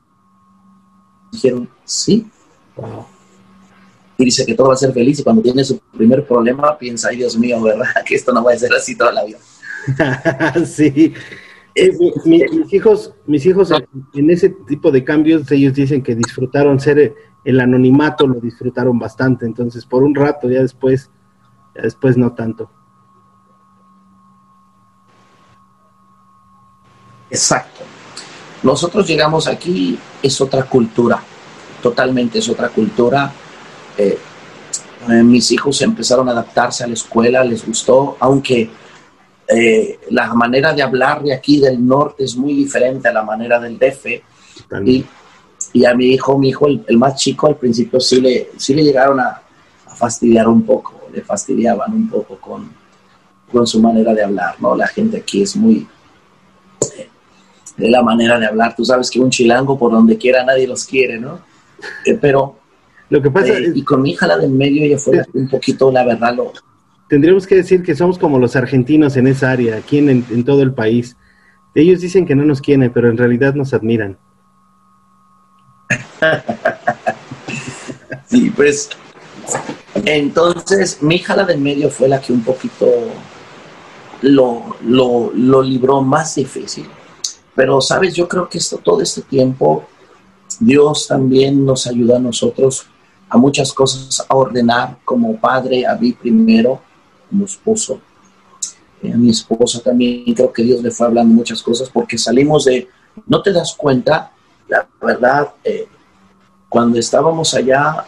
[1.31, 2.27] dijeron, sí.
[4.25, 7.17] Dice que todo va a ser feliz y cuando tiene su primer problema piensa, ay
[7.17, 7.85] Dios mío, ¿verdad?
[8.05, 9.37] Que esto no va a ser así toda la vida.
[10.65, 11.13] sí.
[11.75, 13.71] Eh, mis hijos, mis hijos
[14.13, 17.15] en, ese tipo de cambios, ellos dicen que disfrutaron ser
[17.45, 21.09] el anonimato, lo disfrutaron bastante, entonces por un rato, ya después,
[21.75, 22.69] ya después no tanto.
[27.31, 27.81] Exacto.
[28.63, 31.21] nosotros llegamos aquí, es otra cultura,
[31.81, 33.31] totalmente es otra cultura.
[33.97, 34.17] Eh,
[35.09, 38.69] eh, mis hijos empezaron a adaptarse a la escuela, les gustó, aunque
[39.47, 43.59] eh, la manera de hablar de aquí del norte es muy diferente a la manera
[43.59, 44.05] del DF.
[44.85, 45.05] Y,
[45.73, 48.83] y, a mi hijo, mi hijo, el, más chico, al principio sí le, sí le
[48.83, 49.41] llegaron a,
[49.87, 52.69] a, fastidiar un poco, le fastidiaban un poco con,
[53.51, 54.75] con su manera de hablar, ¿no?
[54.75, 55.87] La gente aquí es muy...
[56.97, 57.09] Eh,
[57.77, 60.85] de la manera de hablar, tú sabes que un chilango por donde quiera nadie los
[60.85, 61.39] quiere, ¿no?
[62.19, 62.57] pero
[63.09, 65.91] lo que pasa eh, y con mi hija la del medio ella fue un poquito,
[65.91, 66.53] la verdad, lo...
[67.07, 70.61] Tendríamos que decir que somos como los argentinos en esa área, aquí en, en todo
[70.61, 71.17] el país.
[71.73, 74.17] Ellos dicen que no nos quieren, pero en realidad nos admiran.
[78.27, 78.89] sí, pues
[80.05, 82.85] entonces mi hija la del medio fue la que un poquito
[84.21, 86.87] lo, lo, lo libró más difícil.
[87.55, 89.85] Pero, sabes, yo creo que esto, todo este tiempo
[90.59, 92.85] Dios también nos ayuda a nosotros
[93.29, 96.81] a muchas cosas a ordenar como padre, a mí primero,
[97.29, 98.01] como esposo.
[99.03, 102.87] a mi esposa también creo que Dios le fue hablando muchas cosas porque salimos de,
[103.27, 104.31] no te das cuenta,
[104.67, 105.87] la verdad, eh,
[106.67, 108.05] cuando estábamos allá,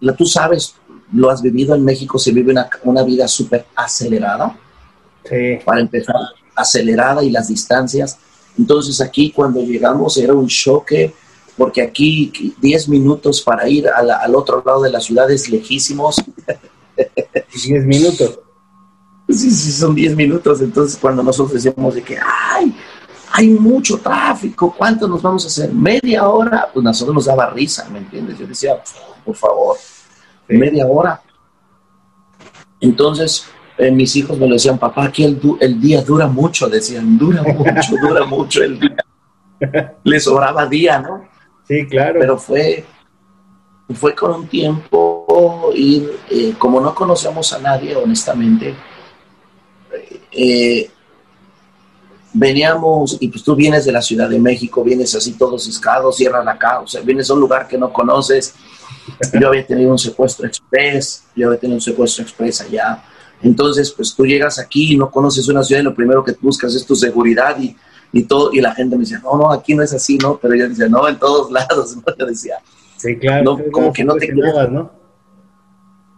[0.00, 0.74] la, tú sabes,
[1.12, 4.56] lo has vivido en México, se vive una, una vida súper acelerada.
[5.24, 5.58] Sí.
[5.64, 6.16] Para empezar,
[6.54, 8.18] acelerada y las distancias.
[8.58, 11.14] Entonces aquí cuando llegamos era un choque
[11.56, 16.16] porque aquí 10 minutos para ir al otro lado de la ciudad es lejísimos.
[16.96, 18.40] 10 minutos.
[19.28, 20.60] Sí, sí, son 10 minutos.
[20.60, 22.76] Entonces cuando nosotros decíamos de que, ay,
[23.32, 25.72] hay mucho tráfico, ¿cuánto nos vamos a hacer?
[25.72, 26.68] ¿Media hora?
[26.72, 28.38] Pues nosotros nos daba risa, ¿me entiendes?
[28.38, 28.82] Yo decía,
[29.24, 29.76] por favor,
[30.48, 31.20] media hora.
[32.80, 33.46] Entonces,
[33.78, 37.42] eh, mis hijos me lo decían, papá, aquí el, el día dura mucho, decían, dura
[37.42, 38.96] mucho, dura mucho el día.
[40.04, 41.35] Les sobraba día, ¿no?
[41.66, 42.20] Sí, claro.
[42.20, 42.84] Pero fue,
[43.94, 48.74] fue con un tiempo y eh, como no conocemos a nadie, honestamente,
[50.30, 50.90] eh,
[52.32, 56.44] veníamos, y pues tú vienes de la Ciudad de México, vienes así todo ciscado, cierras
[56.44, 58.54] la sea, vienes a un lugar que no conoces.
[59.40, 63.02] Yo había tenido un secuestro express, yo había tenido un secuestro express allá
[63.42, 66.74] entonces, pues tú llegas aquí y no conoces una ciudad y lo primero que buscas
[66.74, 67.76] es tu seguridad y,
[68.12, 70.38] y todo, y la gente me dice, no, no, aquí no es así, ¿no?
[70.38, 72.02] Pero yo decía, no, en todos lados, ¿no?
[72.18, 72.58] Yo decía,
[72.96, 74.90] sí, claro, no, como que no te quieres, ¿no?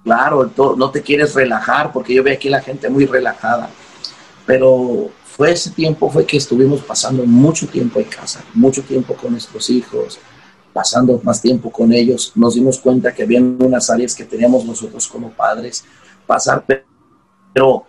[0.05, 3.68] Claro, no te quieres relajar, porque yo veo aquí la gente muy relajada,
[4.47, 9.32] pero fue ese tiempo, fue que estuvimos pasando mucho tiempo en casa, mucho tiempo con
[9.32, 10.18] nuestros hijos,
[10.72, 15.07] pasando más tiempo con ellos, nos dimos cuenta que había unas áreas que teníamos nosotros
[15.09, 15.84] como padres,
[16.26, 16.64] pasar
[17.53, 17.84] pero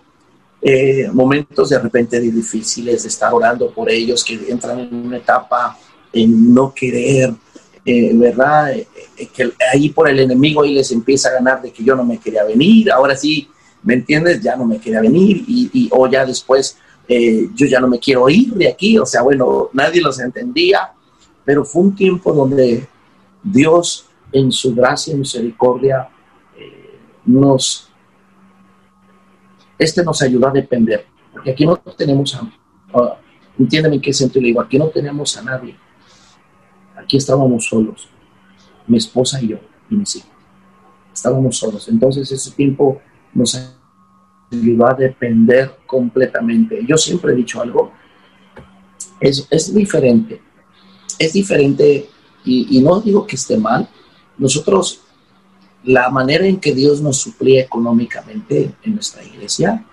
[0.61, 5.77] eh, momentos de repente difíciles de estar orando por ellos, que entran en una etapa
[6.11, 7.33] en no querer,
[7.85, 8.73] eh, ¿verdad?
[8.73, 8.87] Eh,
[9.33, 12.17] que ahí por el enemigo ahí les empieza a ganar de que yo no me
[12.17, 13.47] quería venir, ahora sí,
[13.83, 14.41] ¿me entiendes?
[14.41, 18.53] Ya no me quería venir y, o ya después yo ya no me quiero ir
[18.53, 20.91] de aquí, o sea, bueno, nadie los entendía,
[21.43, 22.85] pero fue un tiempo donde
[23.41, 26.07] Dios en su gracia y misericordia
[27.25, 27.88] nos
[29.79, 33.17] este nos ayudó a depender, porque aquí no tenemos a,
[33.57, 35.75] entiéndeme en qué sentido le digo, aquí no tenemos a nadie,
[36.97, 38.09] aquí estábamos solos,
[38.85, 39.57] mi esposa y yo
[39.89, 40.29] y mis hijos,
[41.13, 43.01] estábamos solos, entonces ese tiempo
[43.33, 43.73] nos
[44.51, 46.83] ayudó a depender completamente.
[46.85, 47.93] Yo siempre he dicho algo,
[49.19, 50.41] es, es diferente,
[51.17, 52.09] es diferente
[52.43, 53.87] y no digo que esté mal,
[54.37, 55.03] nosotros
[55.83, 59.85] la manera en que Dios nos suplía económicamente en nuestra iglesia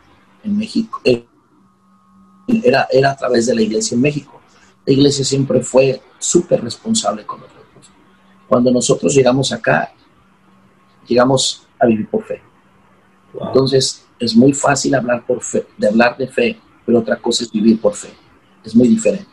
[0.42, 1.24] en México eh,
[2.62, 4.40] era, era a través de la iglesia en México.
[4.84, 7.90] La iglesia siempre fue súper responsable con nosotros.
[8.48, 9.92] Cuando nosotros llegamos acá,
[11.06, 12.40] llegamos a vivir por fe.
[13.40, 17.50] Entonces, es muy fácil hablar, por fe, de hablar de fe, pero otra cosa es
[17.50, 18.08] vivir por fe.
[18.64, 19.26] Es muy diferente.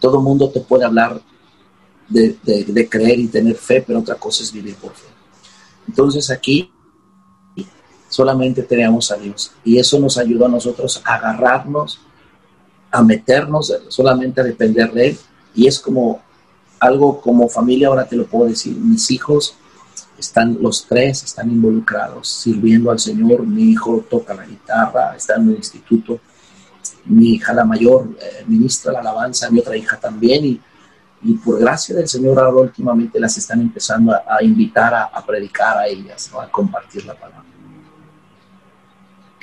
[0.00, 1.20] Todo mundo te puede hablar
[2.08, 5.06] de, de creer y tener fe, pero otra cosa es vivir por fe.
[5.88, 6.70] Entonces aquí
[8.08, 9.52] solamente teníamos a Dios.
[9.64, 12.00] Y eso nos ayudó a nosotros a agarrarnos,
[12.90, 15.18] a meternos, solamente a depender de Él.
[15.54, 16.20] Y es como
[16.78, 19.54] algo como familia, ahora te lo puedo decir, mis hijos
[20.18, 25.50] están, los tres están involucrados, sirviendo al Señor, mi hijo toca la guitarra, está en
[25.50, 26.20] el instituto,
[27.04, 30.60] mi hija la mayor eh, ministra la alabanza, mi otra hija también y
[31.22, 35.86] y por gracia del Señor ahora últimamente las están empezando a, invitar a, predicar a
[35.86, 37.44] ellas, a compartir la palabra.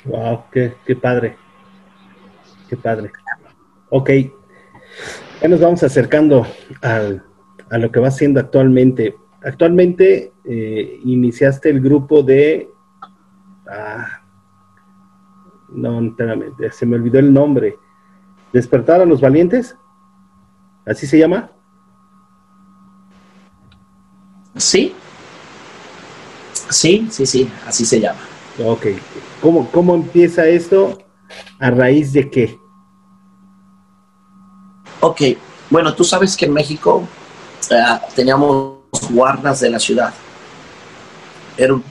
[0.05, 1.38] Wow, qué, padre,
[2.67, 3.11] qué padre.
[3.89, 4.09] Ok,
[5.41, 6.45] Ya nos vamos acercando
[6.82, 9.15] a lo que va siendo actualmente.
[9.41, 12.69] Actualmente eh, iniciaste el grupo de...
[13.67, 14.21] Ah,
[15.69, 17.77] no, enteramente, se me olvidó el nombre.
[18.51, 19.77] ¿Despertar a los valientes?
[20.86, 21.51] ¿Así se llama?
[24.60, 24.93] Sí.
[26.70, 28.20] Sí, sí, sí, así se llama.
[28.64, 28.88] Ok.
[29.41, 30.99] ¿Cómo, cómo empieza esto?
[31.60, 32.60] ¿A raíz de qué?
[34.99, 35.22] Ok,
[35.70, 37.07] bueno, tú sabes que en México
[37.70, 38.80] eh, teníamos
[39.10, 40.14] guardas de la ciudad.
[41.57, 41.84] Era un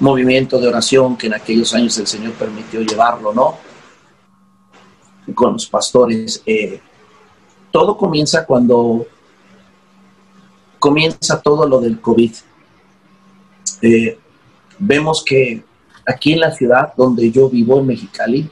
[0.00, 3.58] movimiento de oración que en aquellos años el Señor permitió llevarlo, ¿no?
[5.34, 6.42] Con los pastores.
[6.46, 6.80] Eh,
[7.70, 9.06] todo comienza cuando
[10.84, 12.32] comienza todo lo del COVID.
[13.80, 14.18] Eh,
[14.78, 15.64] vemos que
[16.04, 18.50] aquí en la ciudad donde yo vivo, en Mexicali,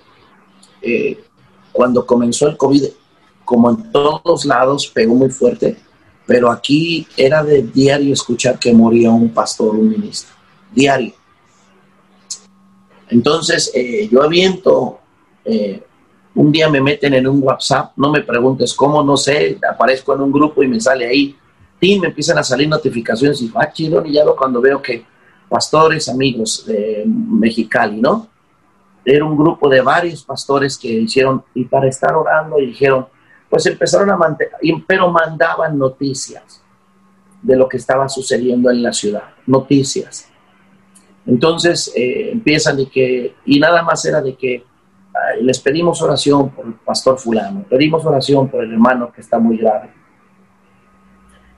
[1.72, 2.84] cuando comenzó el COVID,
[3.44, 5.76] como en todos lados, pegó muy fuerte,
[6.26, 10.34] pero aquí era de diario escuchar que moría un pastor, un ministro,
[10.72, 11.12] diario.
[13.10, 15.00] Entonces, eh, yo aviento,
[15.44, 15.82] eh,
[16.34, 20.22] un día me meten en un WhatsApp, no me preguntes cómo, no sé, aparezco en
[20.22, 21.36] un grupo y me sale ahí,
[22.00, 25.04] me empiezan a salir notificaciones y ah, chido, y ya cuando veo que
[25.48, 28.28] pastores, amigos de Mexicali, ¿no?
[29.04, 33.06] Era un grupo de varios pastores que hicieron, y para estar orando, dijeron,
[33.50, 34.54] pues empezaron a mantener,
[34.86, 36.62] pero mandaban noticias
[37.42, 40.28] de lo que estaba sucediendo en la ciudad, noticias.
[41.26, 44.64] Entonces eh, empiezan y que, y nada más era de que
[45.40, 49.56] les pedimos oración por el pastor fulano, pedimos oración por el hermano que está muy
[49.56, 49.90] grave.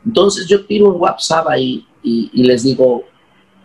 [0.05, 3.05] Entonces yo tiro un WhatsApp ahí y, les digo,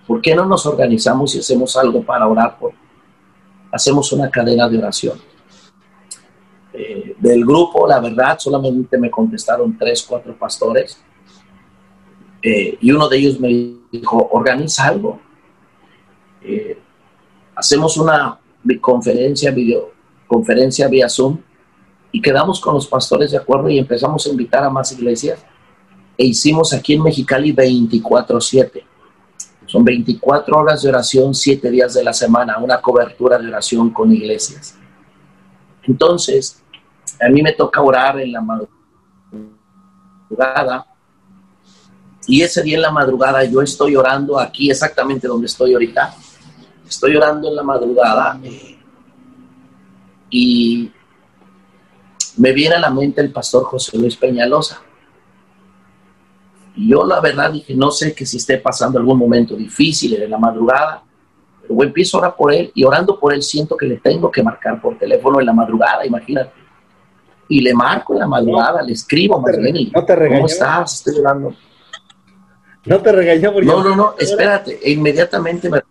[0.08, 2.72] ¿por qué no nos organizamos y hacemos algo para orar por?
[3.72, 5.20] Hacemos una cadena de oración
[6.74, 11.04] eh, del grupo, la verdad, solamente me contestaron tres, cuatro pastores.
[12.42, 15.20] Eh, y uno de ellos me dijo, organiza algo.
[16.42, 16.80] Eh,
[17.54, 18.40] hacemos una
[18.80, 21.40] conferencia, videoconferencia vía Zoom
[22.12, 25.44] y quedamos con los pastores de acuerdo y empezamos a invitar a más iglesias
[26.20, 28.84] e hicimos aquí en Mexicali 24/7.
[29.66, 34.12] Son 24 horas de oración, 7 días de la semana, una cobertura de oración con
[34.12, 34.76] iglesias.
[35.84, 36.62] Entonces,
[37.22, 38.68] a mí me toca orar en la madrugada
[42.28, 46.16] y ese día en la madrugada yo estoy orando aquí exactamente donde estoy ahorita.
[46.86, 48.38] Estoy orando en la madrugada
[50.30, 50.92] y
[52.36, 54.82] me viene a la mente el pastor José Luis Peñalosa.
[56.80, 60.32] Y yo la verdad dije, no sé que si esté pasando algún momento difícil en
[60.32, 61.04] la madrugada,
[61.68, 64.42] o empiezo a orar por él y orando por él siento que le tengo que
[64.42, 66.54] marcar por teléfono en la madrugada, imagínate.
[67.50, 70.96] Y le marco en la madrugada, le escribo más bien no te ¿cómo estás?
[70.96, 71.54] Estoy orando.
[72.86, 75.82] No te regañó porque No, no, no, espérate, e inmediatamente me...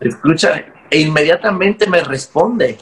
[0.00, 2.76] Escucha, e inmediatamente me responde.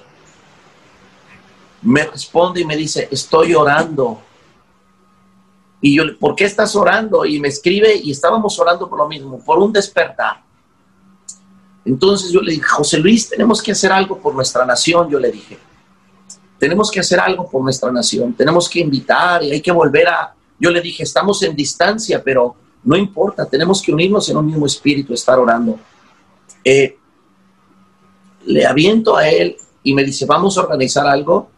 [1.83, 4.21] Me responde y me dice, estoy orando
[5.85, 7.27] y yo, ¿por qué estás orando?
[7.27, 10.41] Y me escribe y estábamos orando por lo mismo, por un despertar.
[11.85, 15.33] Entonces yo le dije, José Luis, tenemos que hacer algo por nuestra nación, yo le
[15.33, 15.59] dije.
[16.57, 20.33] Tenemos que hacer algo por nuestra nación, tenemos que invitar y hay que volver a...
[20.61, 22.55] Yo le dije, estamos en distancia, pero
[22.85, 25.81] no importa, tenemos que unirnos en un mismo espíritu, estar orando.
[26.65, 26.97] Eh,
[28.45, 31.51] le aviento a él y me dice, vamos a organizar algo.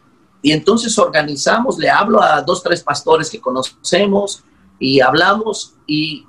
[0.44, 4.44] Y entonces organizamos, le hablo a dos, tres pastores que conocemos
[4.78, 6.26] y hablamos y,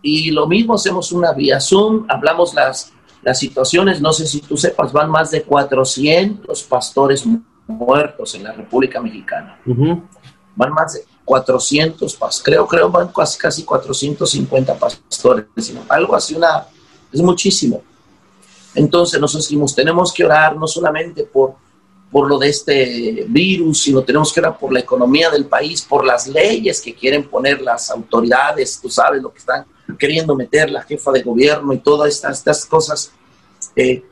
[0.00, 4.56] y lo mismo hacemos una vía Zoom, hablamos las, las situaciones, no sé si tú
[4.56, 7.24] sepas, van más de 400 pastores
[7.66, 9.58] muertos en la República Mexicana.
[10.54, 15.46] Van más de 400, creo, creo, van casi, casi 450 pastores,
[15.88, 16.64] algo así, una,
[17.10, 17.82] es muchísimo.
[18.72, 21.65] Entonces nosotros dijimos, tenemos que orar no solamente por
[22.10, 26.04] por lo de este virus, sino tenemos que orar por la economía del país, por
[26.04, 29.66] las leyes que quieren poner las autoridades, tú sabes lo que están
[29.98, 33.12] queriendo meter la jefa de gobierno y todas estas, estas cosas.
[33.74, 34.04] Eh,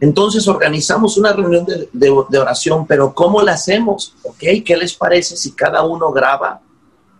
[0.00, 4.14] entonces organizamos una reunión de, de, oración, pero ¿cómo la hacemos?
[4.22, 4.62] ¿Ok?
[4.64, 6.60] ¿Qué les parece si cada uno graba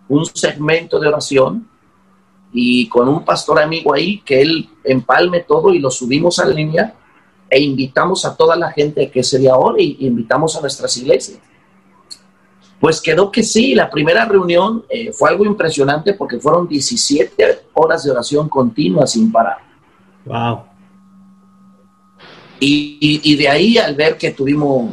[0.09, 1.69] un segmento de oración
[2.53, 6.55] y con un pastor amigo ahí, que él empalme todo y lo subimos a la
[6.55, 6.95] línea?
[7.55, 11.39] E invitamos a toda la gente que día ore y invitamos a nuestras iglesias.
[12.81, 18.03] Pues quedó que sí, la primera reunión eh, fue algo impresionante porque fueron 17 horas
[18.03, 19.59] de oración continua sin parar.
[20.25, 20.65] Wow.
[22.59, 24.91] Y, y, de ahí al ver que tuvimos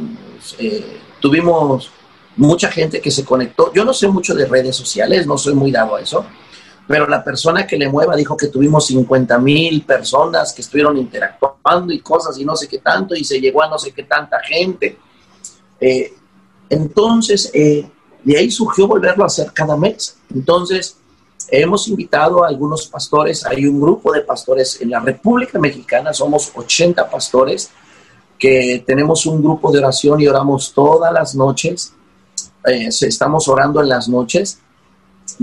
[0.58, 1.90] eh, tuvimos
[2.36, 3.72] mucha gente que se conectó.
[3.72, 6.24] Yo no sé mucho de redes sociales, no soy muy dado a eso,
[6.86, 11.92] pero la persona que le mueva dijo que tuvimos 50 mil personas que estuvieron interactuando
[11.92, 14.40] y cosas y no sé qué tanto, y se llegó a no sé qué tanta
[14.40, 14.98] gente.
[15.80, 16.12] Eh,
[16.68, 17.88] entonces, eh,
[18.24, 20.16] de ahí surgió volverlo a hacer cada mes.
[20.34, 20.96] Entonces,
[21.48, 26.50] hemos invitado a algunos pastores, hay un grupo de pastores en la República Mexicana, somos
[26.54, 27.70] 80 pastores,
[28.38, 31.94] que tenemos un grupo de oración y oramos todas las noches.
[32.66, 34.58] Eh, estamos orando en las noches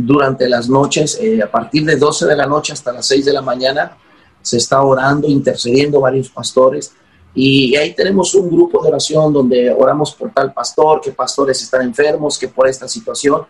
[0.06, 3.34] durante las noches, eh, a partir de 12 de la noche hasta las 6 de
[3.34, 3.97] la mañana,
[4.41, 6.93] se está orando, intercediendo varios pastores.
[7.34, 11.84] Y ahí tenemos un grupo de oración donde oramos por tal pastor, que pastores están
[11.84, 13.43] enfermos, que por esta situación,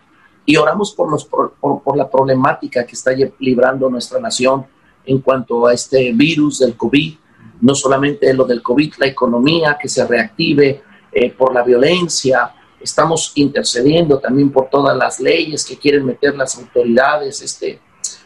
[0.44, 4.66] y oramos por, los, por, por la problemática que está librando nuestra nación
[5.06, 7.14] en cuanto a este virus del COVID,
[7.62, 10.82] no solamente lo del COVID, la economía que se reactive
[11.12, 16.56] eh, por la violencia, estamos intercediendo también por todas las leyes que quieren meter las
[16.58, 17.80] autoridades, este,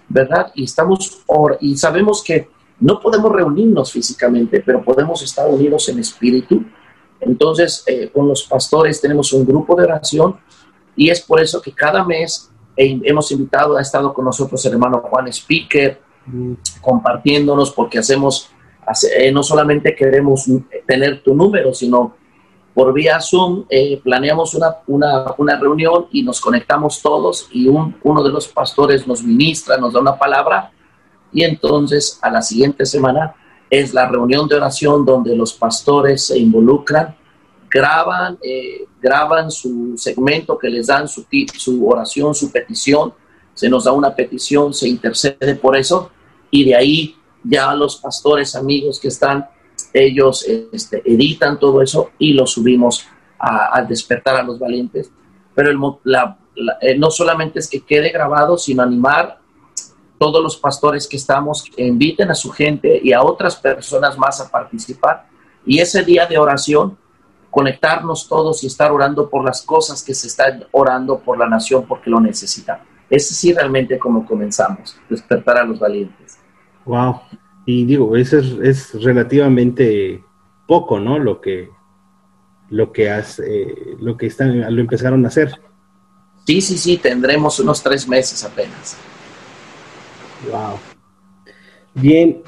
[0.08, 0.52] ¿verdad?
[0.54, 1.24] Y estamos,
[1.60, 2.48] y sabemos que
[2.80, 6.64] no podemos reunirnos físicamente, pero podemos estar unidos en espíritu.
[7.20, 10.36] Entonces, eh, con los pastores tenemos un grupo de oración
[10.96, 15.00] y es por eso que cada mes hemos invitado, ha estado con nosotros el hermano
[15.00, 16.52] Juan Speaker, mm.
[16.80, 18.50] compartiéndonos porque hacemos,
[19.16, 20.46] eh, no solamente queremos
[20.86, 22.16] tener tu número, sino
[22.74, 27.96] por vía Zoom eh, planeamos una, una, una, reunión y nos conectamos todos y un,
[28.02, 30.72] uno de los pastores nos ministra, nos da una palabra
[31.32, 33.34] y entonces a la siguiente semana
[33.70, 37.16] es la reunión de oración donde los pastores se involucran,
[37.70, 43.14] graban, eh, graban su segmento que les dan su, su oración, su petición,
[43.52, 46.10] se nos da una petición, se intercede por eso
[46.50, 49.46] y de ahí ya los pastores amigos que están
[49.94, 53.06] ellos este, editan todo eso y lo subimos
[53.38, 55.10] al despertar a los valientes.
[55.54, 55.78] Pero el,
[56.80, 59.38] eh, no solamente es que quede grabado, sino animar
[60.18, 64.40] todos los pastores que estamos, que inviten a su gente y a otras personas más
[64.40, 65.26] a participar.
[65.64, 66.98] Y ese día de oración,
[67.50, 71.84] conectarnos todos y estar orando por las cosas que se están orando por la nación
[71.86, 72.80] porque lo necesitan.
[73.08, 76.38] Ese sí realmente como comenzamos, despertar a los valientes.
[76.84, 77.20] Wow.
[77.66, 80.22] Y digo, eso es, relativamente
[80.66, 81.18] poco, ¿no?
[81.18, 81.70] Lo que,
[82.70, 85.60] lo que, hace, lo que están, lo empezaron a hacer.
[86.46, 88.98] Sí, sí, sí, tendremos unos tres meses apenas.
[90.50, 90.78] Wow.
[91.94, 92.42] Bien,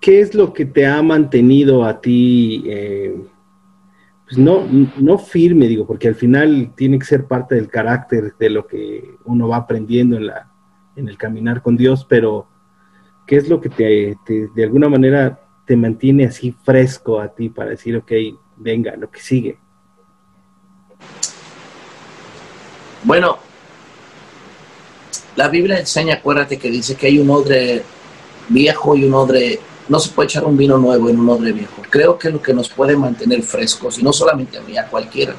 [0.00, 3.14] ¿qué es lo que te ha mantenido a ti, eh,
[4.24, 4.66] pues no,
[4.96, 9.16] no firme, digo, porque al final tiene que ser parte del carácter de lo que
[9.26, 10.50] uno va aprendiendo en, la,
[10.96, 12.46] en el caminar con Dios, pero
[13.32, 14.18] ¿qué es lo que te,
[14.54, 18.12] de alguna manera te mantiene así fresco a ti para decir, ok,
[18.58, 19.58] venga, lo que sigue?
[23.02, 23.38] Bueno,
[25.34, 27.82] la Biblia enseña, acuérdate que dice que hay un odre
[28.50, 29.58] viejo y un odre,
[29.88, 31.80] no se puede echar un vino nuevo en un odre viejo.
[31.88, 35.34] Creo que lo que nos puede mantener frescos, y no solamente a mí, a cualquier,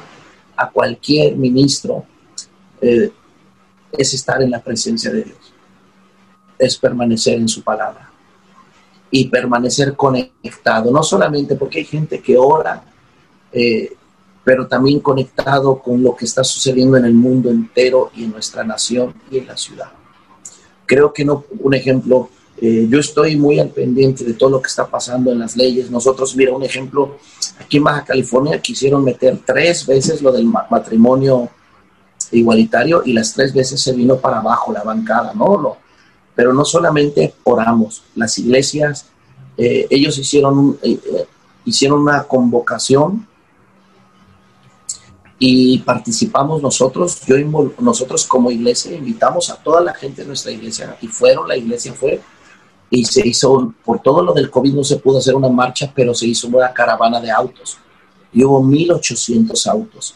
[0.56, 2.04] a cualquier ministro,
[2.80, 3.12] eh,
[3.92, 5.43] es estar en la presencia de Dios
[6.64, 8.10] es permanecer en su palabra
[9.10, 12.82] y permanecer conectado, no solamente porque hay gente que ora,
[13.52, 13.92] eh,
[14.42, 18.64] pero también conectado con lo que está sucediendo en el mundo entero y en nuestra
[18.64, 19.88] nación y en la ciudad.
[20.84, 22.28] Creo que no, un ejemplo,
[22.60, 25.90] eh, yo estoy muy al pendiente de todo lo que está pasando en las leyes.
[25.90, 27.16] Nosotros, mira, un ejemplo,
[27.58, 31.48] aquí en Baja California quisieron meter tres veces lo del matrimonio
[32.32, 35.78] igualitario y las tres veces se vino para abajo la bancada, ¿no?
[36.34, 39.06] Pero no solamente oramos, las iglesias,
[39.56, 41.26] eh, ellos hicieron, eh, eh,
[41.64, 43.26] hicieron una convocación
[45.38, 47.36] y participamos nosotros, yo
[47.78, 51.92] nosotros como iglesia invitamos a toda la gente de nuestra iglesia y fueron, la iglesia
[51.92, 52.20] fue
[52.90, 56.14] y se hizo, por todo lo del COVID no se pudo hacer una marcha, pero
[56.14, 57.78] se hizo una caravana de autos
[58.32, 60.14] y hubo 1.800 autos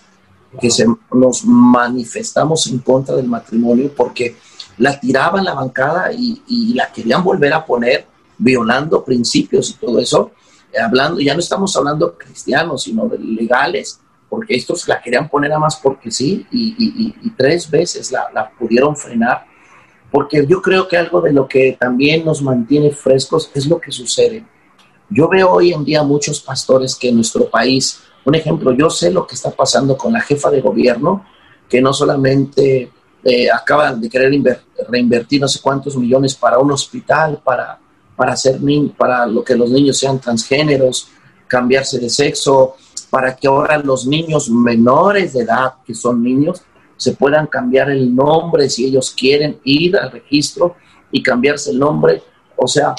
[0.60, 4.36] que se, nos manifestamos en contra del matrimonio porque
[4.78, 8.06] la tiraban la bancada y, la querían volver a poner,
[8.38, 10.30] violando principios y todo eso.
[10.72, 15.52] Eh, hablando, ya no estamos hablando cristianos, sino de legales, porque estos la querían poner
[15.52, 19.44] a más porque sí, y, tres veces la, pudieron frenar,
[20.10, 23.92] porque yo creo que algo de lo que también nos mantiene frescos es lo que
[23.92, 24.44] sucede.
[25.10, 29.10] Yo veo hoy en día muchos pastores que en nuestro país, un ejemplo, yo sé
[29.10, 31.24] lo que está pasando con la jefa de gobierno,
[31.68, 32.90] que no solamente
[33.24, 34.32] eh, acaban de querer
[34.88, 37.78] reinvertir no sé cuántos millones para un hospital, para,
[38.16, 38.60] para, hacer
[38.96, 41.08] para lo que los niños sean transgéneros,
[41.46, 42.76] cambiarse de sexo,
[43.10, 46.62] para que ahora los niños menores de edad, que son niños,
[46.96, 50.76] se puedan cambiar el nombre si ellos quieren ir al registro
[51.10, 52.22] y cambiarse el nombre.
[52.56, 52.94] O sea,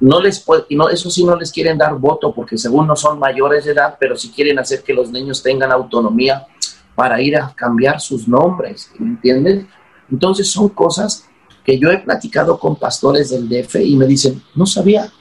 [0.00, 2.96] no les puede, y no, eso sí no les quieren dar voto porque según no
[2.96, 6.46] son mayores de edad, pero sí quieren hacer que los niños tengan autonomía
[6.94, 9.64] para ir a cambiar sus nombres, ¿me entiendes?
[10.10, 11.26] Entonces son cosas
[11.64, 15.12] que yo he platicado con pastores del DF y me dicen, no sabía.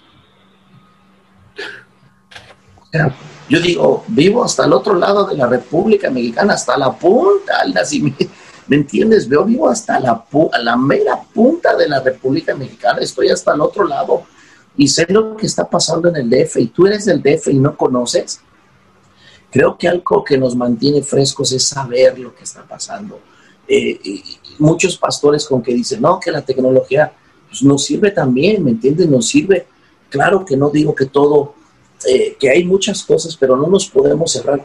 [3.50, 7.74] yo digo, vivo hasta el otro lado de la República Mexicana, hasta la punta al.
[8.68, 9.28] ¿Me entiendes?
[9.28, 10.26] Veo vivo hasta la,
[10.64, 14.24] la mera punta de la República Mexicana, estoy hasta el otro lado
[14.78, 17.60] y sé lo que está pasando en el DF y tú eres del DF y
[17.60, 18.42] no conoces.
[19.52, 23.20] Creo que algo que nos mantiene frescos es saber lo que está pasando.
[23.68, 24.00] Eh,
[24.60, 27.12] muchos pastores con que dicen, no, que la tecnología
[27.48, 29.08] pues, nos sirve también, ¿me entiendes?
[29.08, 29.68] Nos sirve.
[30.10, 31.56] Claro que no digo que todo,
[32.08, 34.62] eh, que hay muchas cosas, pero no nos podemos cerrar.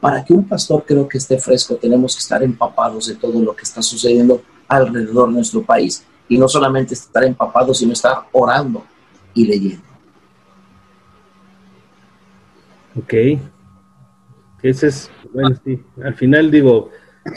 [0.00, 3.56] Para que un pastor creo que esté fresco, tenemos que estar empapados de todo lo
[3.56, 6.04] que está sucediendo alrededor de nuestro país.
[6.28, 8.84] Y no solamente estar empapados, sino estar orando
[9.34, 9.82] y leyendo.
[12.96, 13.14] Ok.
[14.62, 16.88] Ese es, bueno, sí, al final digo,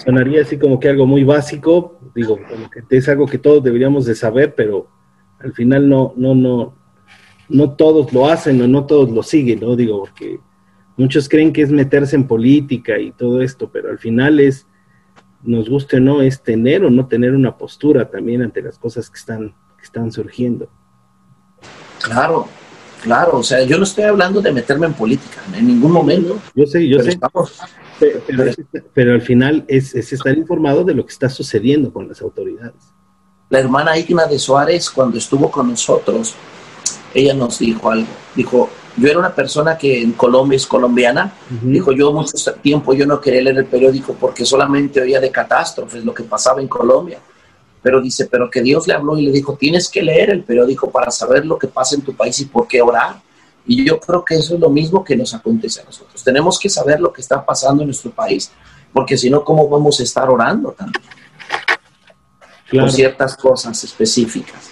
[0.04, 4.06] sonaría así como que algo muy básico, digo, como que es algo que todos deberíamos
[4.06, 4.88] de saber, pero
[5.40, 6.76] al final no, no, no,
[7.50, 9.76] no todos lo hacen o no todos lo siguen, ¿no?
[9.76, 10.40] Digo, porque
[10.98, 14.68] muchos creen que es meterse en política y todo esto, pero al final es,
[15.44, 19.10] nos guste o no, es tener o no tener una postura también ante las cosas
[19.10, 20.70] que están, que están surgiendo.
[22.02, 22.48] Claro,
[23.02, 26.40] claro, o sea, yo no estoy hablando de meterme en política en ningún momento.
[26.56, 27.18] Yo sé, yo sé.
[28.94, 32.76] Pero, al final es, estar informado de lo que está sucediendo con las autoridades.
[33.50, 36.36] La hermana Igna de Suárez, cuando estuvo con nosotros,
[37.14, 38.08] ella nos dijo algo.
[38.36, 41.34] Dijo, yo era una persona que en Colombia es colombiana.
[41.62, 46.04] Dijo, yo mucho tiempo yo no quería leer el periódico porque solamente oía de catástrofes,
[46.04, 47.20] lo que pasaba en Colombia
[47.88, 50.92] pero dice, pero que Dios le habló y le dijo, tienes que leer el periódico
[50.92, 53.22] para saber lo que pasa en tu país y por qué orar.
[53.68, 56.24] Y yo creo que eso es lo mismo que nos acontece a nosotros.
[56.24, 58.50] Tenemos que saber lo que está pasando en nuestro país,
[58.94, 61.04] porque si no, ¿cómo vamos a estar orando también?
[62.72, 64.72] Por ciertas cosas específicas.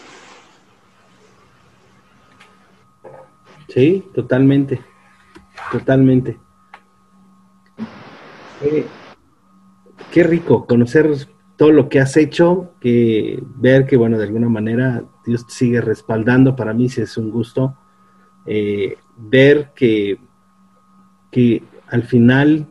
[3.68, 4.82] Sí, totalmente,
[5.72, 6.40] totalmente.
[10.12, 11.28] qué rico conocer
[11.58, 15.82] todo lo que has hecho, que ver que, bueno, de alguna manera Dios te sigue
[15.82, 17.78] respaldando, para mí sí es un gusto
[18.46, 20.20] eh, ver que,
[21.32, 22.68] que al final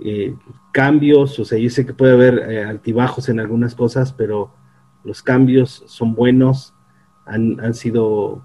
[0.00, 0.34] eh,
[0.72, 4.52] cambios, o sea, yo sé que puede haber eh, altibajos en algunas cosas, pero
[5.04, 6.74] los cambios son buenos,
[7.26, 8.42] han, han sido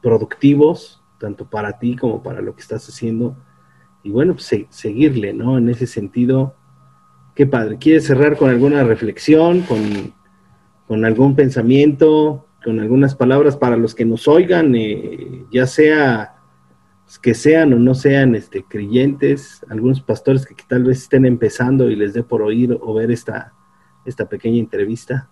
[0.00, 3.36] productivos, tanto para ti como para lo que estás haciendo,
[4.04, 5.58] y bueno, pues seguirle, ¿no?
[5.58, 6.54] En ese sentido,
[7.34, 7.78] Qué padre.
[7.78, 14.28] ¿Quieres cerrar con alguna reflexión, con, algún pensamiento, con algunas palabras para los que nos
[14.28, 16.36] oigan, eh, ya sea
[17.04, 21.90] pues, que sean o no sean este, creyentes, algunos pastores que, tal vez estén empezando
[21.90, 23.52] y les dé por oír o ver esta,
[24.04, 25.28] esta pequeña entrevista?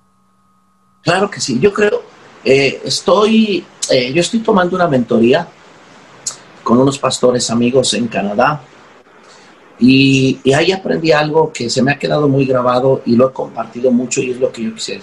[1.03, 2.03] Claro que sí, yo creo,
[2.45, 5.47] eh, estoy, eh, yo estoy tomando una mentoría
[6.63, 8.63] con unos pastores amigos en Canadá
[9.79, 13.91] y, ahí aprendí algo que se me ha quedado muy grabado y lo he compartido
[13.91, 15.03] mucho y es lo que yo quisiera.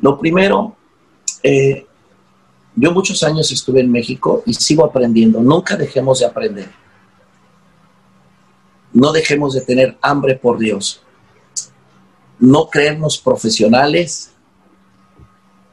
[0.00, 0.76] Lo primero,
[1.42, 1.86] eh,
[2.76, 5.40] yo muchos años estuve en México y sigo aprendiendo.
[5.40, 6.70] Nunca dejemos de aprender.
[8.92, 11.02] No dejemos de tener hambre por Dios.
[12.38, 14.32] No creernos profesionales.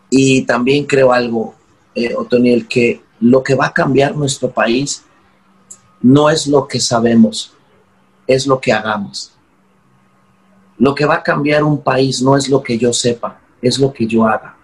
[0.10, 1.56] Y también creo algo,
[1.96, 5.04] eh, Otoniel, que lo que va a cambiar nuestro país
[6.02, 7.54] no es lo que sabemos,
[8.26, 9.34] es lo que hagamos.
[10.78, 13.92] Lo que va a cambiar un país no es lo que yo sepa, es lo
[13.92, 14.57] que yo haga.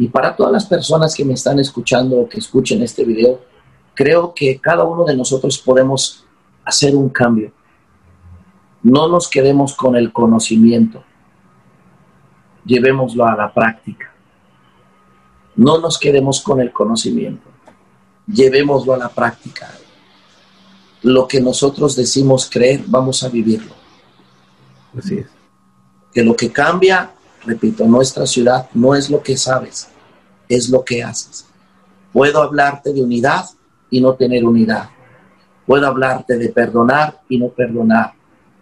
[0.00, 3.40] Y para todas las personas que me están escuchando o que escuchen este video,
[3.94, 6.24] creo que cada uno de nosotros podemos
[6.64, 7.52] hacer un cambio.
[8.82, 11.04] No nos quedemos con el conocimiento,
[12.64, 14.10] llevémoslo a la práctica.
[15.54, 17.50] No nos quedemos con el conocimiento,
[18.26, 19.68] llevémoslo a la práctica
[21.02, 23.74] lo que nosotros decimos creer, vamos a vivirlo.
[24.98, 25.26] Así es.
[26.12, 27.12] Que lo que cambia,
[27.44, 29.88] repito, nuestra ciudad no es lo que sabes,
[30.48, 31.46] es lo que haces.
[32.12, 33.44] Puedo hablarte de unidad
[33.90, 34.90] y no tener unidad.
[35.66, 38.12] Puedo hablarte de perdonar y no perdonar.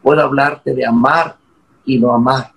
[0.02, 1.36] Puedo hablarte de amar
[1.84, 2.52] y no amar.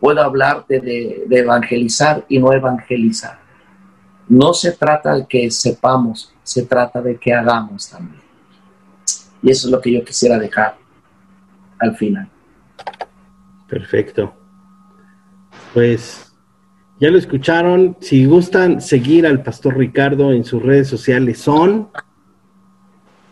[0.00, 3.38] Puedo hablarte de, evangelizar y no evangelizar.
[4.28, 8.20] No se trata de que sepamos, se trata de que hagamos también.
[9.42, 10.76] Y eso es lo que yo quisiera dejar
[11.78, 12.28] al final.
[13.68, 14.37] Perfecto.
[15.78, 16.32] Pues
[16.98, 17.96] ya lo escucharon.
[18.00, 21.92] Si gustan seguir al pastor Ricardo en sus redes sociales son...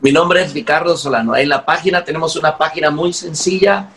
[0.01, 1.34] Mi nombre es Ricardo Solano.
[1.34, 3.88] En la página tenemos una página muy sencilla.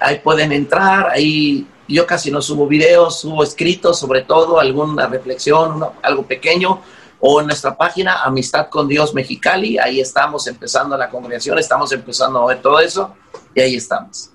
[0.00, 1.10] Ahí pueden entrar.
[1.10, 6.80] Ahí yo casi no subo videos, subo escritos, sobre todo alguna reflexión, algo pequeño.
[7.20, 9.76] O en nuestra página Amistad con Dios Mexicali.
[9.76, 13.14] Ahí estamos empezando la congregación, estamos empezando a ver todo eso
[13.54, 14.30] y ahí estamos.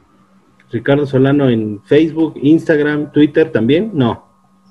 [0.73, 4.25] Ricardo Solano en Facebook, Instagram, Twitter también, no.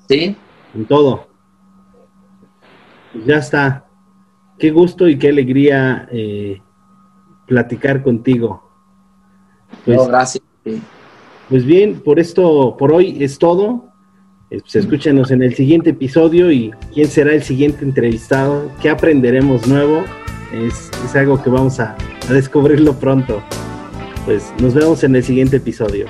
[0.09, 0.35] Sí.
[0.75, 1.27] En todo.
[3.25, 3.85] Ya está.
[4.59, 6.61] Qué gusto y qué alegría eh,
[7.47, 8.69] platicar contigo.
[9.85, 10.43] Pues, no, gracias.
[11.49, 13.85] Pues bien, por esto, por hoy es todo.
[14.49, 19.67] Eh, pues escúchenos en el siguiente episodio y quién será el siguiente entrevistado, qué aprenderemos
[19.67, 20.03] nuevo.
[20.51, 21.95] Es, algo que vamos a
[22.29, 23.41] descubrirlo pronto.
[24.25, 26.07] Pues nos vemos en el siguiente episodio.